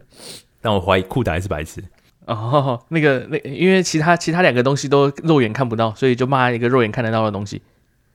[0.61, 1.83] 但我怀疑酷达还是白痴
[2.25, 7.61] 哦，那个那因为其他其他两个东西都肉眼看不到，所以就骂一个肉眼看得到的东西。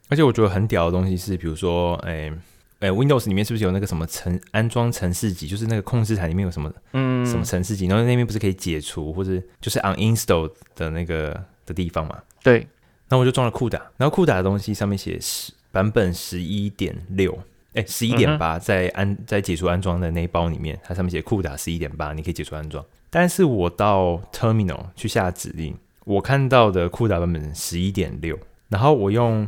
[0.09, 2.33] 而且我觉得很屌的东西是，比如说，哎、欸、
[2.81, 5.49] 哎、欸、Windows 里面是不是有那个什么程安装程式集？
[5.49, 12.19] 就是那个控制台里面有什么嗯什么程式集，然后那边不是可以解除或者就是 uninstall 的那个的地方嘛？
[12.43, 12.67] 对，
[13.09, 17.37] 那我就装了酷达，然后酷达的东西上面写十版本十一点六。
[17.75, 22.85] 哎，十一点八在安在解除安装的那一包里面，它上面写酷达十一点八，你可以解除安装。
[23.11, 28.39] 但是我到 Terminal 去下指令，我看到的酷达版本十一点六，
[28.69, 29.47] 然后我用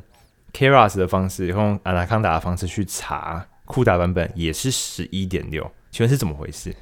[0.52, 6.74] Keras 的方式，用 Anaconda 的方式去查酷达版本也是十一点六，请问是怎么回事？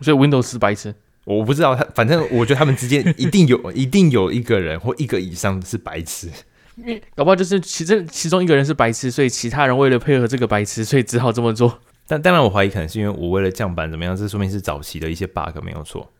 [0.00, 0.94] 所以 Windows 是白痴？
[1.24, 6.30] 我不知道，他反正我觉得他们之间一定有 一定有一个人或一个以上是白痴。
[6.76, 11.80] 因为搞不好就是其中其中一个人是白痴，所以其他人为了配合这个白痴，所以只好这么做。
[12.06, 16.10] 但当然，我怀疑可能是因为我为了降版怎么样，这说明是早期的一些 bug 没有错。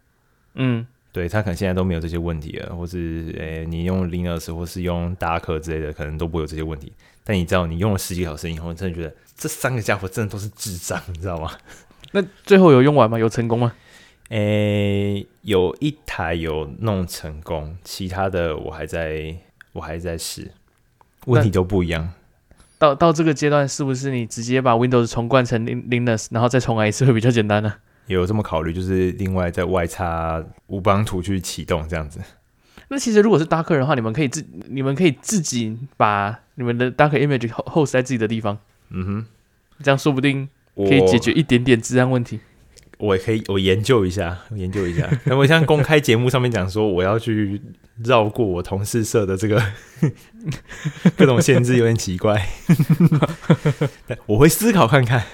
[0.54, 0.86] 嗯，
[1.18, 6.92] 对，他可能现在都没有这些问题了，或是诶、欸，你用 Linux 或是用 Docker 之类的，可能都不会有这些问题。
[7.24, 11.50] 但你知道，你用了十几个小时以后，你真的觉得这三个家伙真的都是智障，你知道吗？
[12.12, 13.18] 那最后有用完吗？
[13.18, 13.72] 有成功吗？
[14.28, 19.36] 诶、欸，有一台有弄成功，其他的我还在。
[19.72, 20.50] 我还在试，
[21.26, 22.12] 问题都不一样。
[22.78, 27.74] 到到这个阶段，是不是你直接把 Windows 重灌成 Linux，然后再重来一次会比较简单呢？
[28.14, 32.20] 有这么考虑，就是另外再外插五邦图去启动这样子。
[32.88, 38.58] 那其实如果是 Docker 的话，你们可以自你们可以自己把你们的 Docker image host 在自己的地方。
[38.90, 39.26] 嗯哼，
[39.82, 42.40] 这样说不定可以解决一点点治安问题。
[42.96, 45.08] 我也可以，我研究一下，我研究一下。
[45.26, 47.60] 那我像公开节目上面讲说，我要去
[48.02, 49.62] 绕过我同事设的这个
[51.16, 52.48] 各种限制，有点奇怪。
[54.26, 55.24] 我会思考看看。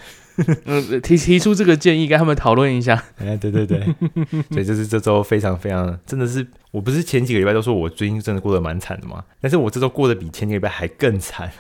[0.65, 3.03] 嗯， 提提出这个建议，跟他们讨论一下。
[3.19, 3.79] 哎，对对对，
[4.51, 9.25] 所以就是这周非常非常，真的是，我不是前几个礼拜都说我最近真的过得蛮惨的嘛？
[9.41, 11.51] 但是我这周过得比前几个礼拜还更惨，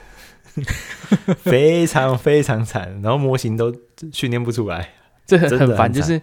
[1.39, 3.75] 非常非常惨，然后模型都
[4.13, 4.91] 训练不出来，
[5.27, 6.21] 这很很烦，就是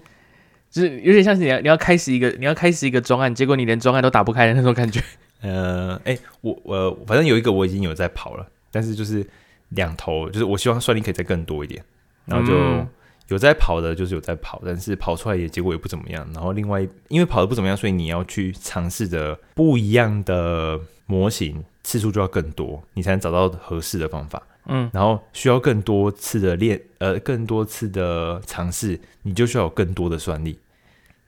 [0.69, 5.01] 就是有点像是你要你要开始一个你要开始一个专案，结果你连专案都打不开的那种感觉。
[5.41, 9.25] 呃，哎，我我反正有一个我已经有在跑了，但是就是
[9.69, 11.83] 两头，就是我希望算力可以再更多一点。
[12.31, 12.87] 然后就
[13.27, 16.27] 有在跑的，就是有在跑，但是跑出来也结果也不怎么样。
[16.33, 24.41] 然后另外，因为跑的不怎么样，所以你要去尝试的不一样的模型次数就要更多，你才能找到合适的方法。
[24.67, 30.59] 嗯，然后需要更多次的练，呃，更多次的尝试，你就需要有更多的算力。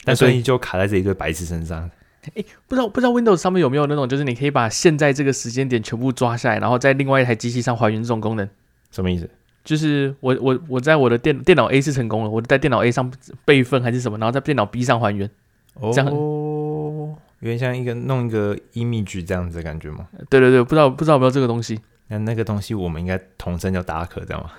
[0.04, 1.90] 但所以就卡在这一堆白痴身上。
[2.36, 8.48] 哎，不知道不知道 Windows 上面有没有那种，就是你可以把现在这个时间点全部抓下来，然后在另外一台机器上还原这种功能？
[8.92, 9.30] 什么意思？
[9.64, 13.10] 就是我我我在我的电电脑 A 是成功了，我在电脑 A 上
[13.46, 15.30] 备份还是什么，然后在电脑 B 上还原，
[15.76, 20.08] 哦，这样有点像一个弄一个 image 这样子的感觉吗？
[20.30, 21.80] 对对对，不知道不知道有没有这个东西？
[22.08, 24.52] 那那个东西我们应该统称叫 Dark，这样吗？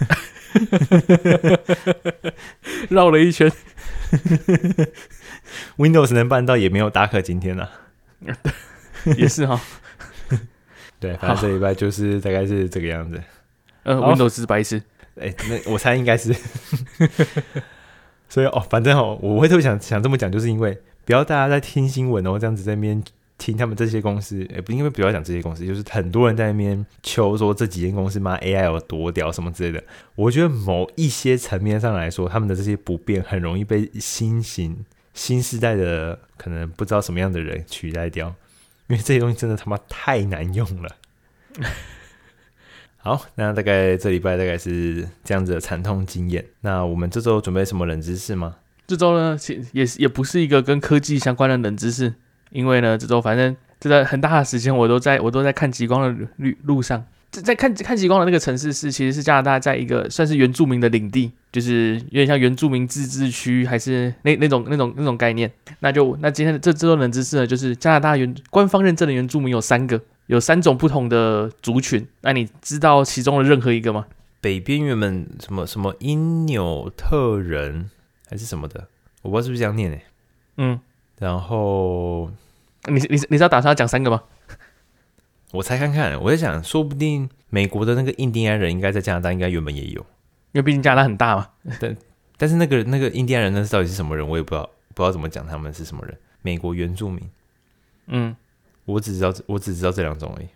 [2.90, 3.50] 绕了一圈，
[5.78, 7.70] Windows 能办到也没有 Dark 今天了，
[9.16, 9.60] 也是哈，
[10.98, 13.20] 对，反正这礼拜就是大概是这个样子。
[13.82, 14.82] 呃，Windows 是白痴，
[15.18, 16.34] 哎，那我猜应该是，
[18.28, 23.02] 所以哦，反正哦，我会特别想想这么讲，就是因为不要大家在听新闻哦，这样子在那边
[23.38, 29.82] 听他们这些公司，哎，不，因为不要讲这些公司，就是很多人在那边求说这几间公司妈 AI 有多屌什么之类的。
[30.14, 38.28] 我觉得某一些层面上来说，他们的这些不变很容易被新型新时代的可能不知道什么样的人取代掉，
[38.88, 40.96] 因为这些东西真的他妈太难用了。
[43.02, 46.44] 好，那大概这礼拜大概是这样子的惨痛经验。
[46.60, 48.56] 那我们这周准备什么冷知识吗？
[48.86, 52.12] 这周呢，其也也不是一个跟科技相关的冷知识，
[52.50, 57.02] 因为呢，这周反正这个很大的时间我都在我都在看极光的路路上。
[57.30, 65.50] 在看看极光的那个城市是其实是加拿大在一个算是原住民的领地，就是有点像原住民自治区还是那那种那种那种概念。
[65.78, 69.98] 那就那今天的这这周冷知识呢，就是加拿大原官方认证的原住民有三个。
[70.30, 74.06] 有三种不同的族群，那你知道其中的任何一个吗？
[74.40, 77.90] 北边原本什么什么因纽特人
[78.28, 78.86] 还是什么的，
[79.22, 80.04] 我不知道是不是这样念诶。
[80.56, 80.80] 嗯，
[81.18, 82.30] 然后
[82.84, 84.22] 你你你知道打算要讲三个吗？
[85.50, 90.00] 我猜看看，我在想，说不定美国的那个印第安人应该在加拿大应该原本也有，
[90.52, 91.48] 因为毕竟加拿大很大嘛。
[91.80, 91.96] 但
[92.36, 96.16] 但是那个那个印第安人那到底是什么人，我也不知道，不知道怎么讲他们是什么人。
[96.42, 97.28] 美国原住民，
[98.06, 98.36] 嗯。
[98.90, 100.46] 我只知道，我只知道这两种而已。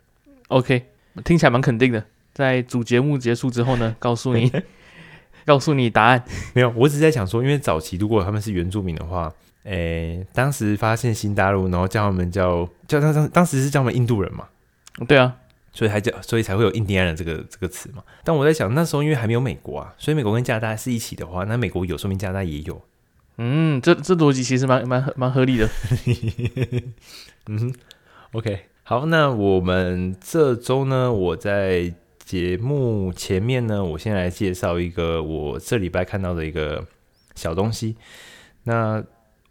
[0.48, 0.84] OK，
[1.24, 2.04] 听起来蛮肯定的。
[2.32, 4.50] 在主节目结束之后呢， 告诉你，
[5.46, 6.24] 告诉你答案。
[6.52, 14.48] 没有，我只是在想说，因为早期如果他们是原住民的话，诶、欸，当时发现新大陆，然后叫他们叫叫当当当时是叫他们印度人嘛？
[15.06, 15.36] 对啊，
[15.72, 18.02] 所以还叫，所以才会有印第安人这个这个词嘛。
[18.24, 22.82] 但我在想，那时候因为还没有美国啊，所以美国跟加拿大是一起的话，那美国有，说明加拿大也有。
[23.38, 25.68] 嗯，这这逻辑其实蛮蛮蛮合理的。
[27.46, 27.74] 嗯哼。
[28.34, 36.84] OK，好，那我们这周呢，我在节目前面呢，我先来介绍一个我这礼拜看到的一个
[37.36, 37.96] 小东西。
[38.64, 39.04] 那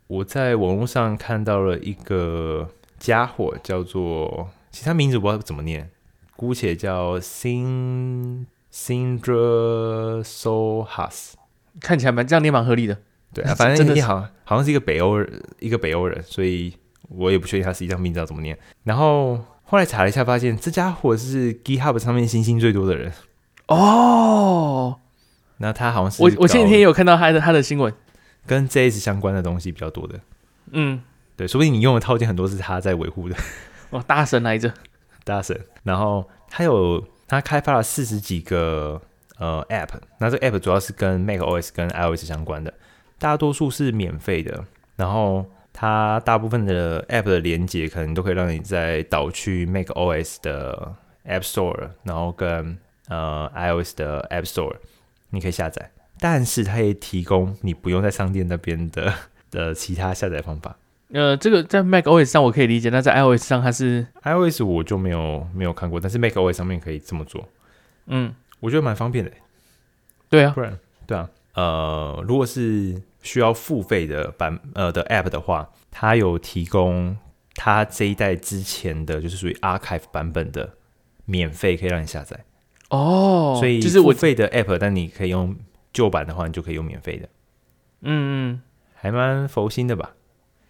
[0.08, 2.68] 我在网络上看到了一个
[3.00, 5.90] 家伙，叫做，其他名字我不知道怎么念，
[6.36, 11.36] 姑且叫 Sin Sindra Sohas，
[11.80, 12.98] 看起来蛮这样念蛮合理的。
[13.34, 16.74] 对啊，反正 你好，好像是一个北欧人，一个北欧人，所以。
[17.16, 18.58] 我也不确定他实际上名字要怎么念。
[18.84, 23.12] 然后后来查了一下，发现这家伙是 GitHub 上面星星最多的人
[23.68, 25.00] 哦。
[25.58, 27.94] 那他好像是我我前几天有看到他的他的新闻，
[28.46, 30.20] 跟 JS 相关的东西比较多的。
[30.72, 31.02] 嗯，
[31.38, 33.36] 对，说不定你用的套件很多是他在维护的。
[33.92, 34.74] 哦，大神来着，
[35.24, 35.58] 大神。
[35.84, 39.02] 然后他有他开发了四十几个
[39.38, 42.74] 呃 App，那这个 App 主要是跟 macOS 跟 iOS 相关的，
[43.20, 44.66] 大多数是免费的。
[44.96, 52.78] 然后它大部分的 App 的连接可能都可以让你在导去 macOS 的 App Store，然后跟
[53.10, 54.76] 呃 iOS 的 App Store，
[55.32, 55.92] 你可以下载。
[56.20, 59.14] 但是它也提供你不用在商店那边的
[59.52, 60.78] 的其他下载方法。
[61.12, 67.48] 呃，这个在 macOS 上我可以理解，那在 iOS 上它是 iOS 我就没有没有看过，但是 macOS 上面可以这么做。
[68.06, 69.32] 嗯，我觉得蛮方便的。
[70.30, 77.18] 对啊，不然对啊，呃，如果是需要付费的版呃的 App 的话，它有提供
[77.56, 80.76] 它这一代之前的就是属于 Archive 版本的
[81.26, 82.44] 免费可以让你下载
[82.90, 85.56] 哦，所以就是我付费的 App，但你可以用
[85.92, 87.30] 旧版的话，你就可以用免费的，
[88.02, 88.62] 嗯嗯，
[88.94, 90.12] 还蛮佛心的吧？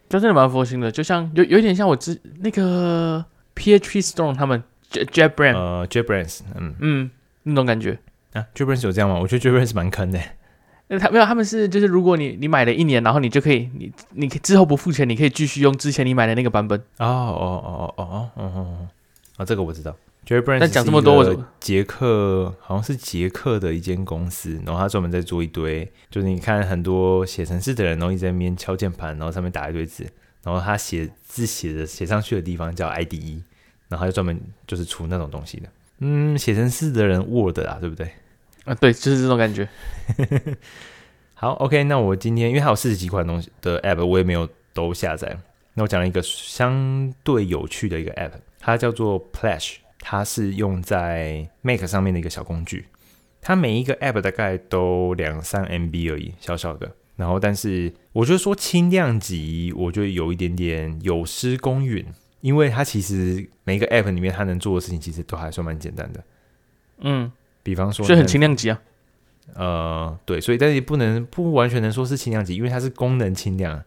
[0.10, 7.12] 就真的蛮佛心的，就像有有点像我之那个 PHP Storm 他们 JetBrains 呃 JetBrains 嗯嗯
[7.44, 7.98] 那种感觉
[8.34, 9.18] 啊 JetBrains 有这样吗？
[9.20, 10.20] 我觉得 JetBrains 蛮坑的。
[10.88, 16.80] 那他没有，他们是就是，如果你你买了一年，然后你就可以，你你之后不付钱，你可以继续用之前你买的那个版本。
[16.98, 18.88] 哦哦哦哦哦哦哦哦，
[19.38, 19.96] 啊，这个我知道。
[20.26, 30.06] Jerry Brand，但讲这么多，我捷克好像是捷克的一间公司，然后他专门在做一堆，就是你看很多写程式的人，然后一直在那边敲键盘，然后上面打一堆字，
[30.44, 33.42] 然后他写字写的写上去的地方叫 IDE，
[33.90, 35.68] 然后他就专门就是出那种东西的。
[36.00, 38.10] 嗯，写程式的人 Word 啊，对不对？
[38.66, 39.68] 啊，对，就是这种感觉。
[41.36, 45.38] 好，OK，那我今天因为还有四十几款东西的 App，我也没有都下载。
[45.74, 52.86] 那我讲了一个相对有趣的一个 App，它叫做 Plash，它是用在 Mac 上面的一个小工具。
[53.42, 56.90] 它每一个 App 大概都两三 MB 而已，小小的。
[57.18, 62.06] 然后，但是我觉得说轻量级，我觉得有一点点有失公允，
[62.40, 66.24] 因为它其实每一个 App 里面它能做的事情，其实都还算蛮简单的。
[67.00, 67.30] 嗯。
[67.64, 68.80] 比方说，所以很轻量级啊。
[69.56, 73.84] 呃，对，所以但是不能不完全能说是轻量级，因为它是功能轻量，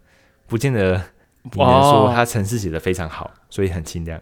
[0.47, 0.97] 不见得
[1.43, 4.21] 你能说它程式写的非常好，所以很轻量。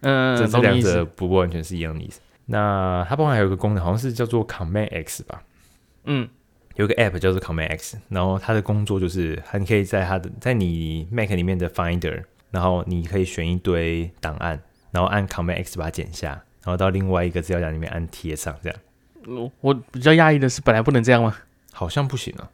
[0.00, 2.20] 嗯，这这两者不完全是一样的意思。
[2.46, 5.42] 那它包含还有一个功能，好像是叫做 Command X 吧？
[6.04, 6.28] 嗯，
[6.74, 16.42] 有个 App 叫做 Command X，然后它的工作就是，你可以在它的在你 Mac 里面的 Finder，然后你可以选一堆档案，然后按 Command X 把它剪下。
[16.64, 18.78] 然后到另外一个资料夹里面按贴上，这样。
[19.26, 21.36] 我我比较讶异的是，本来不能这样吗？
[21.72, 22.50] 好像不行啊。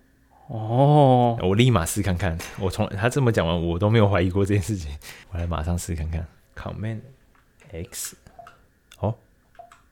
[0.48, 2.36] 哦，我立马试看看。
[2.58, 4.90] 我从他这么讲完，我都没有怀疑过这件事情。
[5.30, 6.26] 我来马上试看看。
[6.56, 7.00] Command
[7.70, 8.16] X，
[8.98, 9.14] 哦，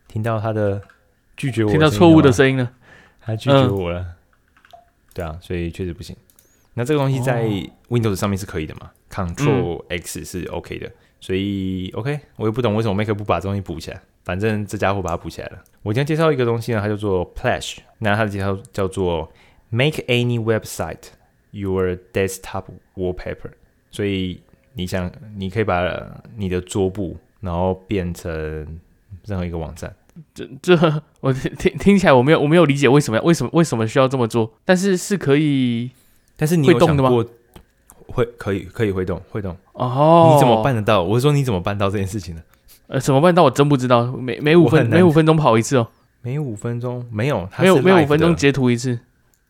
[0.08, 0.82] 听到他的
[1.36, 2.72] 拒绝我，听到错误的声音了。
[3.20, 4.00] 他拒绝我了。
[4.00, 4.14] 嗯、
[5.14, 6.16] 对啊，所以确实不行。
[6.74, 7.44] 那这个东西在
[7.88, 10.90] Windows 上面是可以的嘛？Control X 是 OK 的。
[11.18, 14.00] 嗯所以，OK，我也不懂为什么 Mac 不把这东西补起来。
[14.24, 15.58] 反正这家伙把它补起来了。
[15.82, 17.78] 我今天介绍一个东西呢，它叫做 Plash。
[17.98, 19.32] 那它的介绍叫做
[19.70, 21.08] Make any website
[21.50, 23.52] your desktop wallpaper。
[23.90, 24.42] 所以
[24.74, 25.82] 你想，你可以把
[26.36, 28.30] 你的桌布，然后变成
[29.24, 29.94] 任何一个网站。
[30.34, 34.52] 这这，我听听起来我没有我没有理解为什么为什么为什么需要这么做？
[34.64, 35.90] 但是是可以，
[36.36, 37.10] 但是你会动的吗？
[38.08, 40.32] 会可以可以会动会动哦？
[40.34, 41.02] 你怎么办得到？
[41.02, 42.42] 我是说你怎么办到这件事情呢？
[42.88, 43.42] 呃，怎么办到？
[43.42, 44.04] 我真不知道。
[44.06, 45.88] 每每五分每五分钟跑一次哦。
[46.22, 48.98] 每五分钟没有，没有没有五分钟截图一次。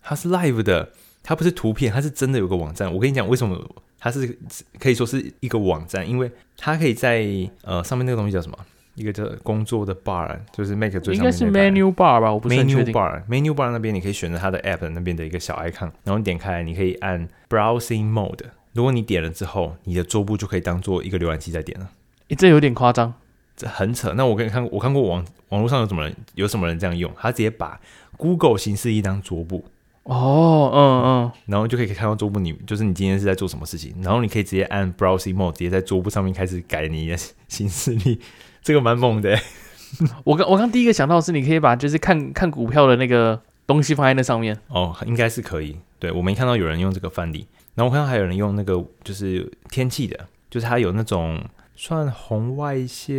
[0.03, 0.91] 它是 live 的，
[1.23, 2.93] 它不是图片，它是真的有个网站。
[2.93, 3.59] 我跟你讲，为什么
[3.99, 4.39] 它是
[4.79, 6.09] 可以说是一个网站？
[6.09, 7.27] 因为它可以在
[7.63, 8.59] 呃上面那个东西叫什么？
[8.99, 12.33] 一个叫工作的 bar，就是 Mac 最上面应该是 menu bar 吧？
[12.33, 18.41] 我不是 menu bar，menu bar 那边你可以选择它的 app 那边的一个小 icon，然后你点开，你可以按 browsing mode。
[18.73, 21.91] 如果你点了之后，你的桌布就可以当做一个浏览器在点了。
[22.29, 23.15] 诶，这有点夸张，
[23.57, 24.13] 这很扯。
[24.15, 27.81] 那我跟你看，我看过网网络上有什么人，有什么人这样用，他直接把
[28.17, 29.65] Google 形式一当桌布。
[30.05, 37.17] 哦，嗯嗯，然后就可以看到桌布你，就是你今天是在做什么事情，然后你可以直接按 browsing mode，直接在桌布上面开始改你的
[37.49, 38.19] 形式力。
[38.69, 39.35] 这个蛮猛的。
[40.25, 44.55] 我刚我刚第一个想到的是，你可以把就是看看股票的那个东西放在那上面。
[44.69, 45.75] 哦，应该是可以。
[45.99, 47.49] 对，我没看到有人用这个范例。
[47.75, 51.43] 然后我看到还有人用那个就是天气的，就是它有那种
[51.77, 53.17] 算红外线。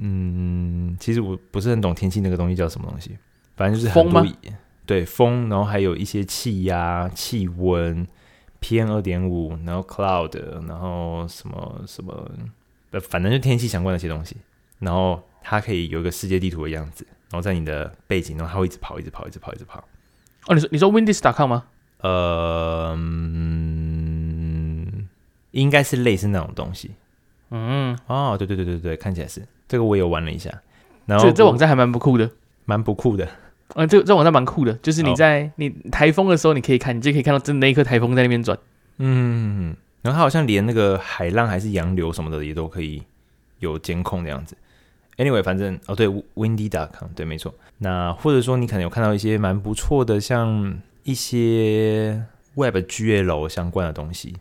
[0.00, 3.10] 嗯，其实我不是很懂天气那个东西叫什么东西，
[3.56, 4.26] 反正就是很多。
[4.86, 8.06] 对，风，然后还有一些气压、气温、
[8.62, 10.34] PM 二点五，然后 cloud，
[10.66, 12.30] 然后什么什么。
[13.10, 14.34] 反正就天气相关的一些东西，
[14.78, 19.82] 然后它可以有一个世界地图的样子，然后在你的背景，然后它会一直跑，一直跑，一直跑，一直跑。
[20.46, 21.64] 哦，你说你说 Windows.com 吗？
[21.98, 25.08] 呃，嗯，
[25.50, 26.90] 应该是类似那种东西。
[27.50, 30.50] 嗯，哦，对对对对对，看起来是这个，我也有玩了一下。
[31.06, 32.30] 然后这这网站还蛮不酷的，
[32.64, 33.28] 蛮不酷的。
[33.74, 38.56] 嗯，这这网站蛮酷的，就是你在、哦、你台风的时候，你可以看，你就可以看到真的那一颗台风在那边转。
[38.98, 39.76] 嗯。
[40.02, 43.02] 然后它好像连那个海浪还是洋流什么的也都可以
[43.58, 44.56] 有监控的样子。
[45.16, 47.54] Anyway，反正哦对，Windy.com 对，没错。
[47.78, 52.22] 那或者说你可能有看到一些蛮不错的，像一些
[52.54, 54.36] WebGL 相关的东西。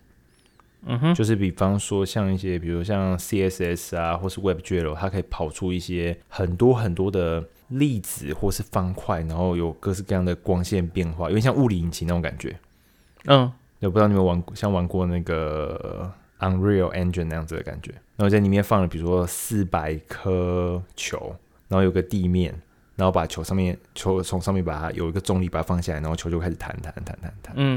[0.87, 12.55] 嗯哼，就是比方说像一些，比如像 CSS 啊，或是 WebGL，它可以跑出一些很多很多的粒子或是方块，然后有各式各样的光线变化，有点像物理引擎那种感觉。
[13.25, 17.91] 嗯，我不知道你们玩像玩过那个 Unreal Engine 那样子的感觉。
[18.15, 21.35] 然后在里面放了，比如说四百颗球，
[21.67, 22.53] 然后有个地面，
[22.95, 27.53] 然后把球上面球从上面把它有一个重力把它放下来，然后球就开始弹弹弹弹弹。
[27.57, 27.71] 嗯，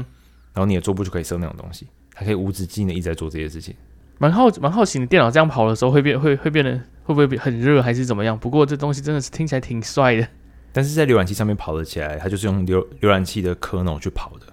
[0.53, 3.75] 然后你的桌布就可以设那种东西，它可以无止境的一直在做这些事情。
[4.17, 6.71] 蛮好蛮好奇，你电脑这样跑的时候会变会会变得
[7.03, 8.37] 会不会很热还是怎么样？
[8.37, 10.27] 不过这东西真的是听起来挺帅的。
[10.71, 14.45] 但是在浏览器上面跑了起来，它就是用浏浏览器的 kernel 去跑的。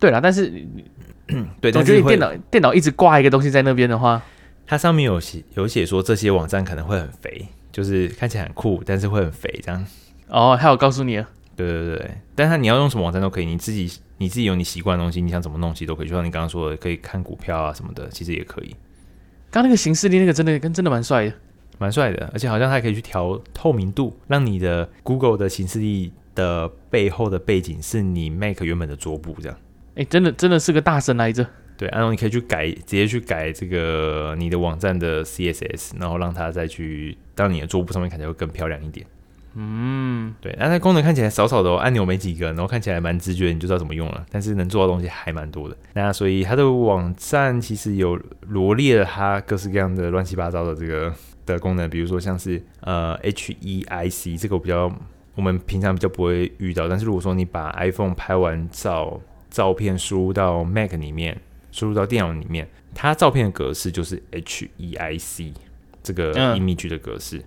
[0.00, 0.50] 对啦，但是
[1.60, 4.20] 对，总觉得你电脑电脑一直挂一个东西在那边的话。
[4.66, 9.84] 它上面有写有写说这些网站可能会很肥，就是看起来很酷，但是会很肥这样。
[10.28, 11.28] 哦，还有告诉你啊？
[11.56, 16.08] 对对对，但是你要用什么网站都可以，你自己你自己有你习惯的东西，你想怎么弄其实都可以。
[16.08, 18.74] 就像你刚刚说的，可以看股票啊什么的，其实也可以。
[19.50, 21.34] 刚那个形式力那个真的跟真的蛮帅的，
[21.78, 29.58] 蛮帅的，而且好像还可以去调透明度，让你的 Google 的形式力的背后的背景是你 Mac 原本的桌布这样。
[30.00, 31.46] 哎，真的真的是个大神来着。
[31.76, 39.06] 对，然后你可以去改，直接去改这个你的网站的 CSS，然后让它再去当你的桌布上面看起来会更漂亮一点。
[39.54, 44.24] 嗯，对，那它功能看起来少少的哦，按钮没几个，然后看起来蛮直觉，你就知道怎么用了。
[44.30, 45.76] 但是能做的东西还蛮多的。
[45.92, 51.12] 那所以它的网站其实有罗列了它各式各样的乱七八糟的这个
[51.44, 54.90] 的功能，比如说像是呃 HEIC 这个我比较
[55.34, 59.20] 我们平常比较不会遇到，但是如果说你把 iPhone 拍完照
[59.50, 61.40] 照片输入到 Mac 里面。
[61.72, 65.52] 输入到电脑里面，它照片的格式就是 HEIC
[66.02, 67.38] 这个 image 的格式。
[67.38, 67.44] 嗯、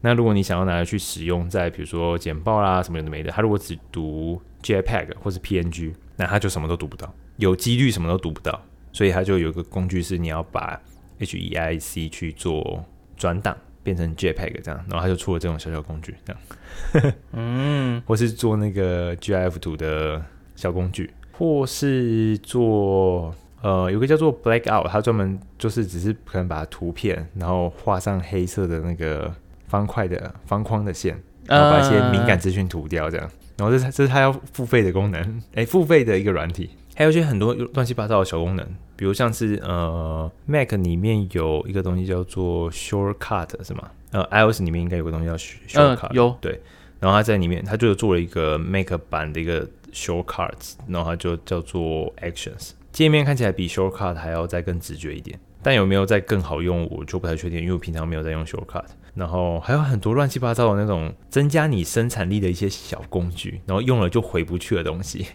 [0.00, 8.58] 那如果你想要拿来去使用在比如说简报啦什么的没的，它如果只读 JPEG 或是 PNG，那它就什么都读不到，有几率什么都读不到。
[8.90, 10.80] 所以它就有一个工具是你要把
[11.20, 12.82] HEIC 去做
[13.18, 17.12] 转档变成 JPEG 这样，然后它就出了这种小小工具这样。
[17.32, 20.24] 嗯，或是做那个 GIF 图的
[20.56, 23.34] 小工具，或是做。
[23.60, 29.34] 呃，有个叫做 Blackout，它专门就是只是可能把图片，然后画上黑色的那个
[29.66, 33.28] 方块的方框的线，然后把一些敏感资讯涂掉，这样。
[33.56, 35.20] 然后这是这是它要付费的功能，
[35.54, 38.64] 哎、欸，付费的一个软体，还有一些很多乱七八糟的小功能，
[38.94, 43.90] 比如像是呃，Mac 里面有一个东西叫做 Shortcut 是吗？
[44.12, 46.60] 呃，iOS 里面应该有个东西叫 Shortcut，、呃、有对。
[47.00, 49.68] 然后它在里面，它就做了一个 Mac 版的一个
[49.98, 52.70] Shortcuts，然后它就叫做 Actions。
[52.92, 58.84] 界面看起来比 Shortcut 还要再更直觉一点，但有没有再更好用，我就不太确定，因为我平常没有在用 Shortcut。
[59.14, 65.26] 然后还有很多乱七八糟的那种增加你生产力的一些小工具，然后用了就回不去的东西。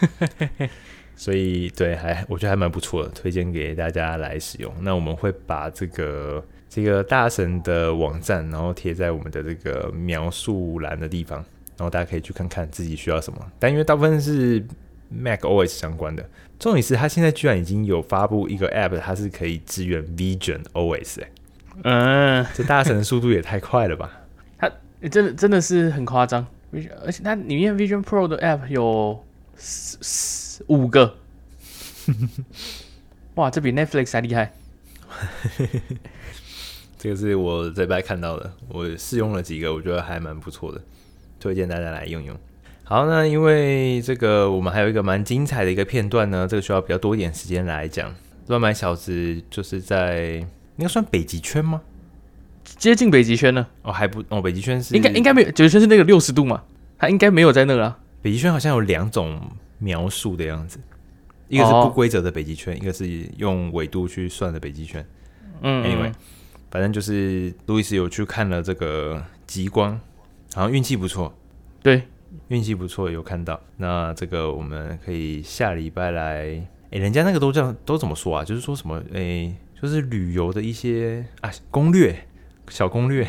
[1.16, 4.72] 所以对，还我觉得还蛮不错的，推荐给大家来使用。
[4.82, 11.44] 那我们会把这个这个大神的网站，然后贴在我们的这个描述栏的地方，
[11.78, 13.52] 然后大家可以去看看自己需要什么。
[13.58, 14.62] 但因为大部分是
[15.08, 16.28] Mac OS 相关的。
[16.58, 21.30] 重点是，它现在居然已经有发布一个 App，它是可以支援 Vision OS 哎，
[21.84, 24.10] 嗯，这大神的速度也太快了吧！
[24.58, 24.68] 它
[25.08, 26.44] 真的真的是很夸张
[27.04, 29.24] 而且它里面 Vision Pro 的 App 有
[29.54, 31.16] 四四五个，
[33.36, 34.52] 哇，这比 Netflix 还厉害。
[36.98, 40.82] 这个是我这边看到的，我试用了几个，我觉得还蛮不错的，
[41.40, 42.36] 推荐大家来用用。
[42.84, 48.14] 好，那因为这个我们还有一个蛮精彩的一个片段呢，这个需要比较多一点时间来讲。
[48.46, 50.34] 乱买小子就是在
[50.76, 51.82] 应该算北极圈吗？
[52.64, 53.66] 接近北极圈呢？
[53.82, 56.62] 哦，还不哦，北极圈是应该应该没有，北极圈是那个六十度嘛？
[56.98, 57.98] 它应该没有在那个啊。
[58.22, 59.40] 北极圈好像有两种
[59.78, 60.78] 描述的样子，
[61.48, 65.06] 一个是不规则的北极圈，哦、一个是用纬度去算的北极圈。
[65.62, 66.12] 嗯，Anyway，
[66.70, 70.00] 反正就是路易斯有去看了这个极光，
[70.54, 71.36] 好像运气不错。
[71.82, 72.02] 对。
[72.48, 73.60] 运气不错，有看到。
[73.76, 76.44] 那这个我们可以下礼拜来。
[76.90, 78.42] 哎、欸，人家那个都这样，都怎么说啊？
[78.44, 78.98] 就是说什么？
[79.12, 82.26] 哎、欸，就是旅游的一些啊攻略，
[82.68, 83.26] 小攻略。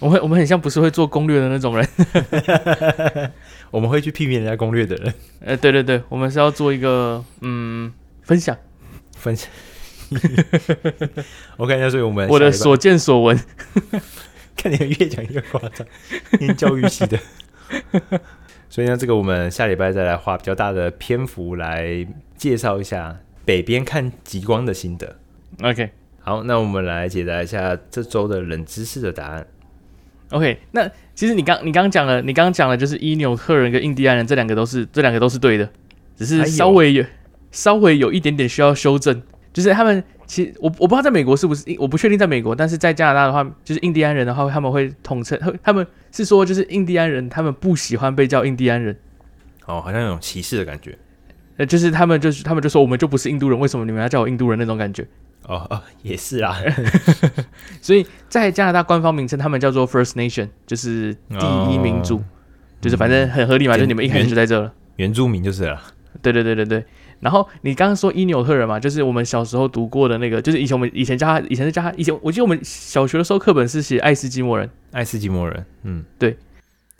[0.00, 1.88] 我们我们很像不是会做攻略的那种人。
[3.70, 5.14] 我们会去批评人家攻略的人。
[5.40, 7.90] 呃，对对对，我们是要做一个嗯
[8.22, 8.56] 分享，
[9.16, 9.50] 分享。
[11.56, 13.38] OK，那所以我们我的所见所闻。
[14.58, 15.86] 看你们越讲越夸张，
[16.40, 17.18] 念教育系的。
[18.68, 22.06] 所以呢，这个我们下礼拜再来花比较大的篇幅来
[22.36, 25.16] 介绍一下北边看极光的心得。
[25.62, 25.90] OK，
[26.20, 29.46] 好，那我们来解答一下这周的冷知识的答案。
[30.30, 35.70] OK，那其实你刚你刚讲了，你刚刚讲了就是伊纽特人跟印第安人这两个都是这两个都是对的，
[36.16, 37.02] 只是稍微有
[37.50, 39.22] 稍微有一点点需要修正，
[39.52, 40.02] 就是他们。
[40.26, 48.94] 其实我我不知道在美国是不是，我不确定在美国，但是在加拿大的话，就是印第安人的话，他们会统称，他们是说就是印第安人，他们不喜欢被叫印第安人。
[49.64, 50.98] 哦，好像有种歧视的感觉。
[51.56, 55.02] 呃，就是他们就是他们就说我们就不是印度人，为什么你们要叫我印度人那种感觉？
[55.46, 56.54] 哦哦，也是啦。
[57.80, 62.24] 所以在加拿大官方名称，他们叫做 First Nation，就是第一民族，哦、
[62.82, 65.80] 就是反正很合理嘛，嗯、就你们一开始就在这了，原住民就是了。
[66.20, 66.84] 对对对对对。
[67.20, 76.36] 然后你刚刚说伊纽特人嘛，就是我们小时候读过的那个，就是以前我们以前叫他，以前是叫他，以前我记得我们小学的时候课本是写爱斯基摩人，爱斯基摩人，嗯，对，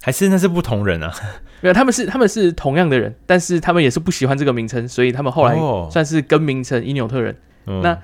[0.03, 1.15] 还是那是不同人啊？
[1.63, 5.57] 没有，他们是他们是同样的人，但是他们也是不喜欢这个名称，所以他们后来
[5.91, 7.35] 算是更名成伊纽特人。
[7.67, 7.97] 哦、那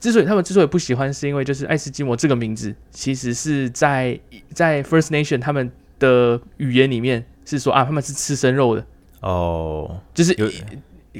[0.00, 4.18] 之所以他们之所以不喜欢，是因为就是爱斯基摩这个名字，其实是在
[4.52, 8.84] 在 First Nation 他们的语言里面是说啊，他们是吃生肉的
[9.20, 10.48] 哦，就是有。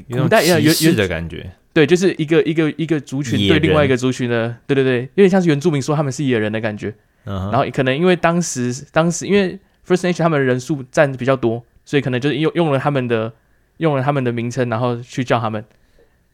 [0.09, 6.93] 古代有原原的感觉，对，就是一个一个一个族群对另外一个族群的，对对对，有点像是原住民说他们是野人的感觉。
[7.23, 13.31] 然后可能因为当时当时因为 First Nation 他们的人数占比较多，所以可能就是用用了他们的
[13.77, 15.63] 用了他们的名称，然后去叫他们。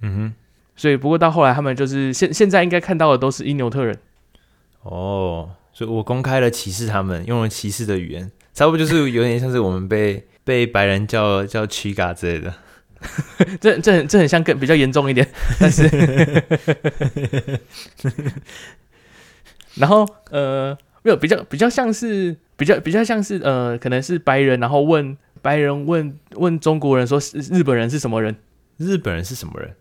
[0.01, 0.33] 嗯哼，
[0.75, 3.97] 所以不过到后来他们就是现现在应该看到的都是因纽特人。
[4.83, 12.53] 哦，所以我公开了歧视他们，用了歧视的语言，差不多就是有点像是我们被被白人叫叫 Chiga 之类的。
[13.61, 15.27] 这这很这很像更比较严重一点，
[15.59, 15.87] 但是，
[19.75, 27.19] 然后呃没有比较比较像是比较比较像是呃可能是白人，然后问白人问问中国人说
[27.51, 28.35] 日本人是什么人？
[28.77, 29.71] 日本人是什么人？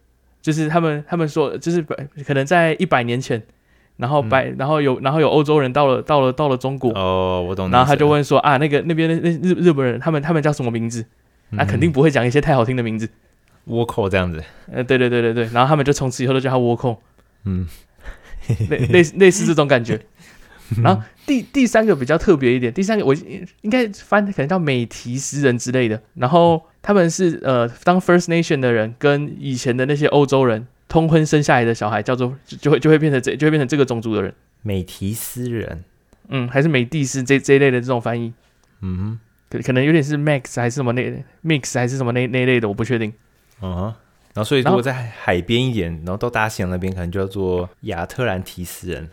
[0.43, 1.83] 就是他们他们说就是
[2.25, 3.43] 可能在一百年前，
[3.97, 7.71] 然后白、嗯、然后有然后有欧洲人到了到了到了中国哦，我懂。
[7.71, 11.05] 然后他就问说啊那个那边的那日日本人他们他们叫什么名字？
[11.51, 13.09] 那、啊、肯定不会讲一些太好听的名字，
[13.69, 14.43] 倭寇这样子。
[14.73, 17.03] 呃，对对对对对，然后他们就从此以后都叫他倭寇。
[17.45, 17.67] 嗯，
[18.69, 20.01] 类类似类似这种感觉。
[20.83, 23.15] 然后第第三个比较特别一点，第三个我
[23.61, 26.03] 应该翻可能叫美提斯人之类的。
[26.15, 34.35] 然后他们是呃，当 First Nation 的人跟以前的那些欧洲人通婚生下来的小孩，叫做就会就会变成这就会变成这个种族的人。
[34.63, 35.85] 美提斯人，
[36.29, 38.33] 嗯，还是美蒂斯这这一类的这种翻译。
[38.81, 39.21] 嗯哼。
[39.49, 43.13] 可可能有点是 max 还是什么那 mix 还是什么那那类的，我不确定。
[43.63, 43.83] 嗯哼，
[44.35, 49.09] 然后所以如果在海边一点，然后，到大西洋那边，可能就叫做亚特兰提斯人。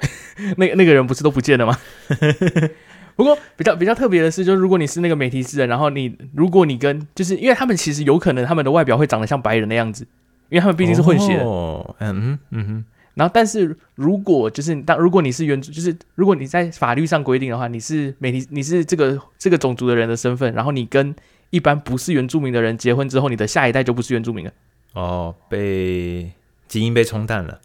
[0.56, 1.78] 那个那个人不是都不见了吗？
[3.16, 10.06] 不过比较比较特别的是，就是如果你是那个美提斯人，然后你如果你跟就是因为他们其实有可能他们的外表会长得像白人的样子，
[10.48, 11.38] 因为他们毕竟是混血。
[11.40, 12.84] 哦，嗯哼，嗯哼。
[13.20, 21.14] 然后，但是如果就是当如果你是原就是如果你在法律上规定的话，你是美你你是这个这个种族的人的身份，然后你跟
[21.50, 24.52] 一般不是原住民的人结婚之后，你的下一代就不是原住民了。
[24.94, 26.32] 哦，被
[26.66, 27.60] 基因被冲淡了。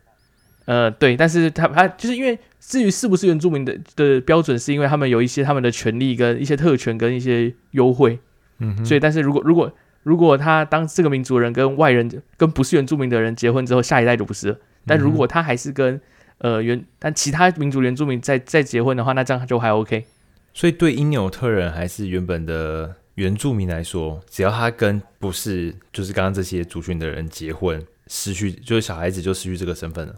[0.66, 8.20] 呃，对，但是他他就是因为至于是不是原住民的的标准，是因为他们有一些他们的权利跟一些特权跟一些优惠。
[8.60, 9.72] 嗯，所以但是如果如果
[10.03, 14.58] 如果他当这个民族人跟外人跟不是原住民的人结婚之后，下一代就不是了。
[14.86, 15.99] 但如果他还是跟
[16.39, 20.05] 呃原但其他民族原住民再再结婚的话，那这样就还 OK。
[20.53, 30.15] 所以对因纽特人还是原本的原住民来说，只要他跟不是就是刚刚这些族群的人结婚，失去就是小孩子就失去这个身份了。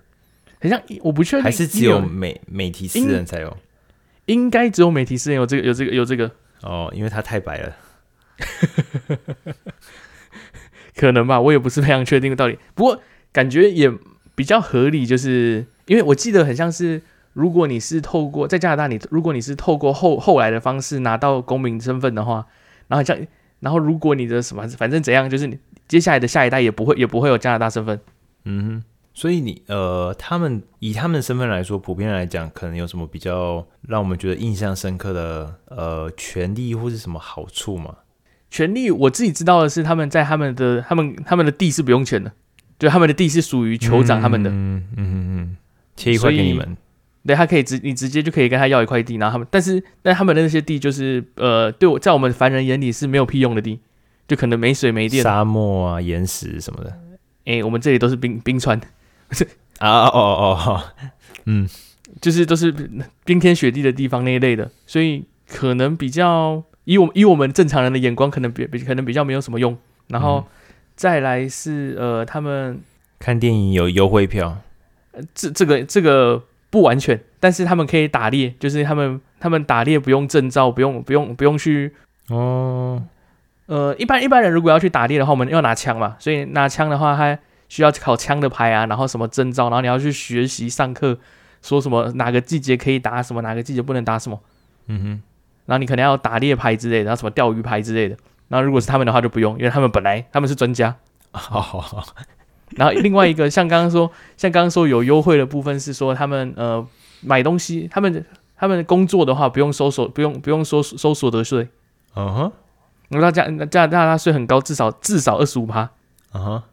[0.61, 3.57] 好像我不确定，还是只有美美提斯人才有？
[4.25, 7.75] 应该只有美提斯人有这个有这个有这个哦，因为他太白了，
[10.95, 12.57] 可能吧，我也不是非常确定的道理。
[12.75, 13.01] 不过
[13.31, 13.91] 感觉也。
[14.37, 17.01] 比较合理，就是因为我记得很像是，
[17.33, 22.45] 如果你是透过在加拿大，你如果你是透过后后来的方式拿到公民身份的话，
[22.87, 23.17] 然后像
[23.61, 25.57] 然后如果你的什么反正怎样，就是你
[25.87, 27.99] 接下来的下一代也不会也不会有加拿大身份。
[28.45, 28.83] 嗯哼，
[29.15, 37.95] 所以你呃，他们以他们的身份来说，普遍来讲，可能有什么比较让我们觉得印象深刻的呃权利或是什么好处吗？
[38.51, 42.31] 权利我自己知道的是，他们在他们的他们他们的地是不用钱的。
[42.79, 45.57] 就他们的地是属于酋长他们的，嗯嗯嗯嗯，
[45.95, 46.77] 切一块给你们，
[47.25, 53.79] 对，他可以直你直接就可以跟他要一块地，然后他们，但是但他们的那些地就是呃，对我在我们凡人眼里是没有屁用的地，
[54.27, 56.99] 就可能没水没电，沙漠啊，岩石什么的，
[57.45, 58.79] 哎、我们这里都是冰冰川，
[59.79, 60.83] 啊哦哦哦，
[61.45, 61.67] 嗯，
[62.21, 62.71] 就是都是
[63.25, 69.75] 冰天雪地的地方那一类的，所以可能比较以我以我们正常人的眼光，可能比比可能比较没有什么用，
[70.09, 70.45] 然后。
[70.97, 72.81] 嗯再来是呃，他们
[73.19, 74.57] 看电影有优惠票，
[75.11, 81.93] 呃，这这个这个不完全，但是他们可以打猎，就是他们他们打猎不用证照，不用不用不用去
[82.29, 83.03] 哦，
[83.67, 87.37] 呃，一般一般人如果要去打猎的话，我们要拿枪嘛，所以拿枪的话，他
[87.69, 91.19] 需要考枪的牌啊，然后什么证照，然后你要去学习上课，
[91.61, 94.39] 说什么哪个季节可以打什么，哪个季节不能打什么，
[94.87, 95.21] 嗯哼，
[95.67, 98.17] 然后你可能要打猎牌之类的，然后什么钓鱼牌之类的。
[98.47, 100.95] 然后如果是他们的话就不用，因为他们本来他们是专家
[101.31, 102.03] 好好好。
[102.71, 106.85] 然后另外一个像刚刚说，像刚刚说有优惠的部分是说他们呃
[107.21, 108.25] 买东西，他们
[108.57, 111.69] 他们工作的话不用收所不用不用收收所得税。
[112.15, 112.51] 嗯哼。
[113.09, 115.89] 那加加加拿大税很高，至少至少二十五趴。
[116.33, 116.63] 嗯哼。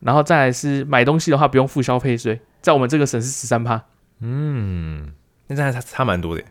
[0.00, 3.82] 然后再来是买东西的话不用付消费税，在我们这个省是十三趴。
[4.20, 5.12] 嗯，
[5.46, 6.42] 那这样差差蛮多的。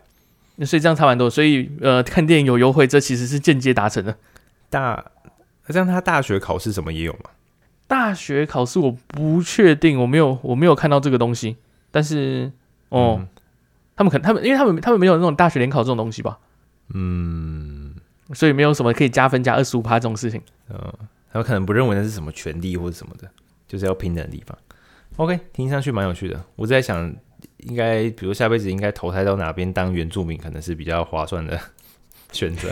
[0.56, 4.16] 那所以这样差蛮多，所以呃看电影有优惠，这其实是间接达成的。
[4.70, 5.04] 大
[5.68, 7.30] 那这样他大学考试什么也有吗？
[7.88, 11.58] 大学考试我不确定，我没有我没有看到这个东西，
[11.90, 12.52] 但是
[12.90, 13.28] 哦，嗯、
[13.96, 16.38] 他们可能他们因为他们他们没有那种大学联考这种东西吧，
[16.94, 17.96] 嗯，
[18.34, 20.40] 所以没有什么可以加分加二十五趴这种事情，
[20.70, 20.78] 嗯，
[21.32, 23.28] 他们可能不认为那是什么权利或者什么的，
[23.68, 24.56] 就是要平等的地方。
[25.16, 27.12] OK，听上去蛮有趣的，我在想，
[27.58, 31.60] 应该比如下辈子应该投胎到哪边当原住民，可能是比较划算的
[32.32, 32.70] 选择。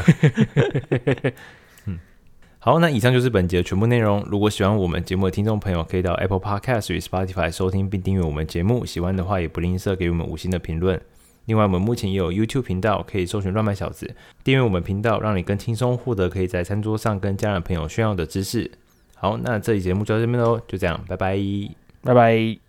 [2.68, 4.22] 好，那以上就是本集的全部内容。
[4.30, 8.86] 如果喜欢我们节目的听众朋友，可以到 Apple Podcast 与 Spotify 收听并订阅我们节目。
[8.86, 11.00] 喜欢的话，也不吝啬给我们五星的评论。
[11.46, 14.14] 另外，我们目前也有 YouTube 频道，可以搜寻“乱麦小子”，
[14.44, 18.70] 订阅我们频道，让你更轻松获得可以在餐桌上跟家人朋友炫耀的知识。
[19.16, 21.40] 好，那这期节目就到这边喽，就这样，拜拜，
[22.04, 22.67] 拜拜。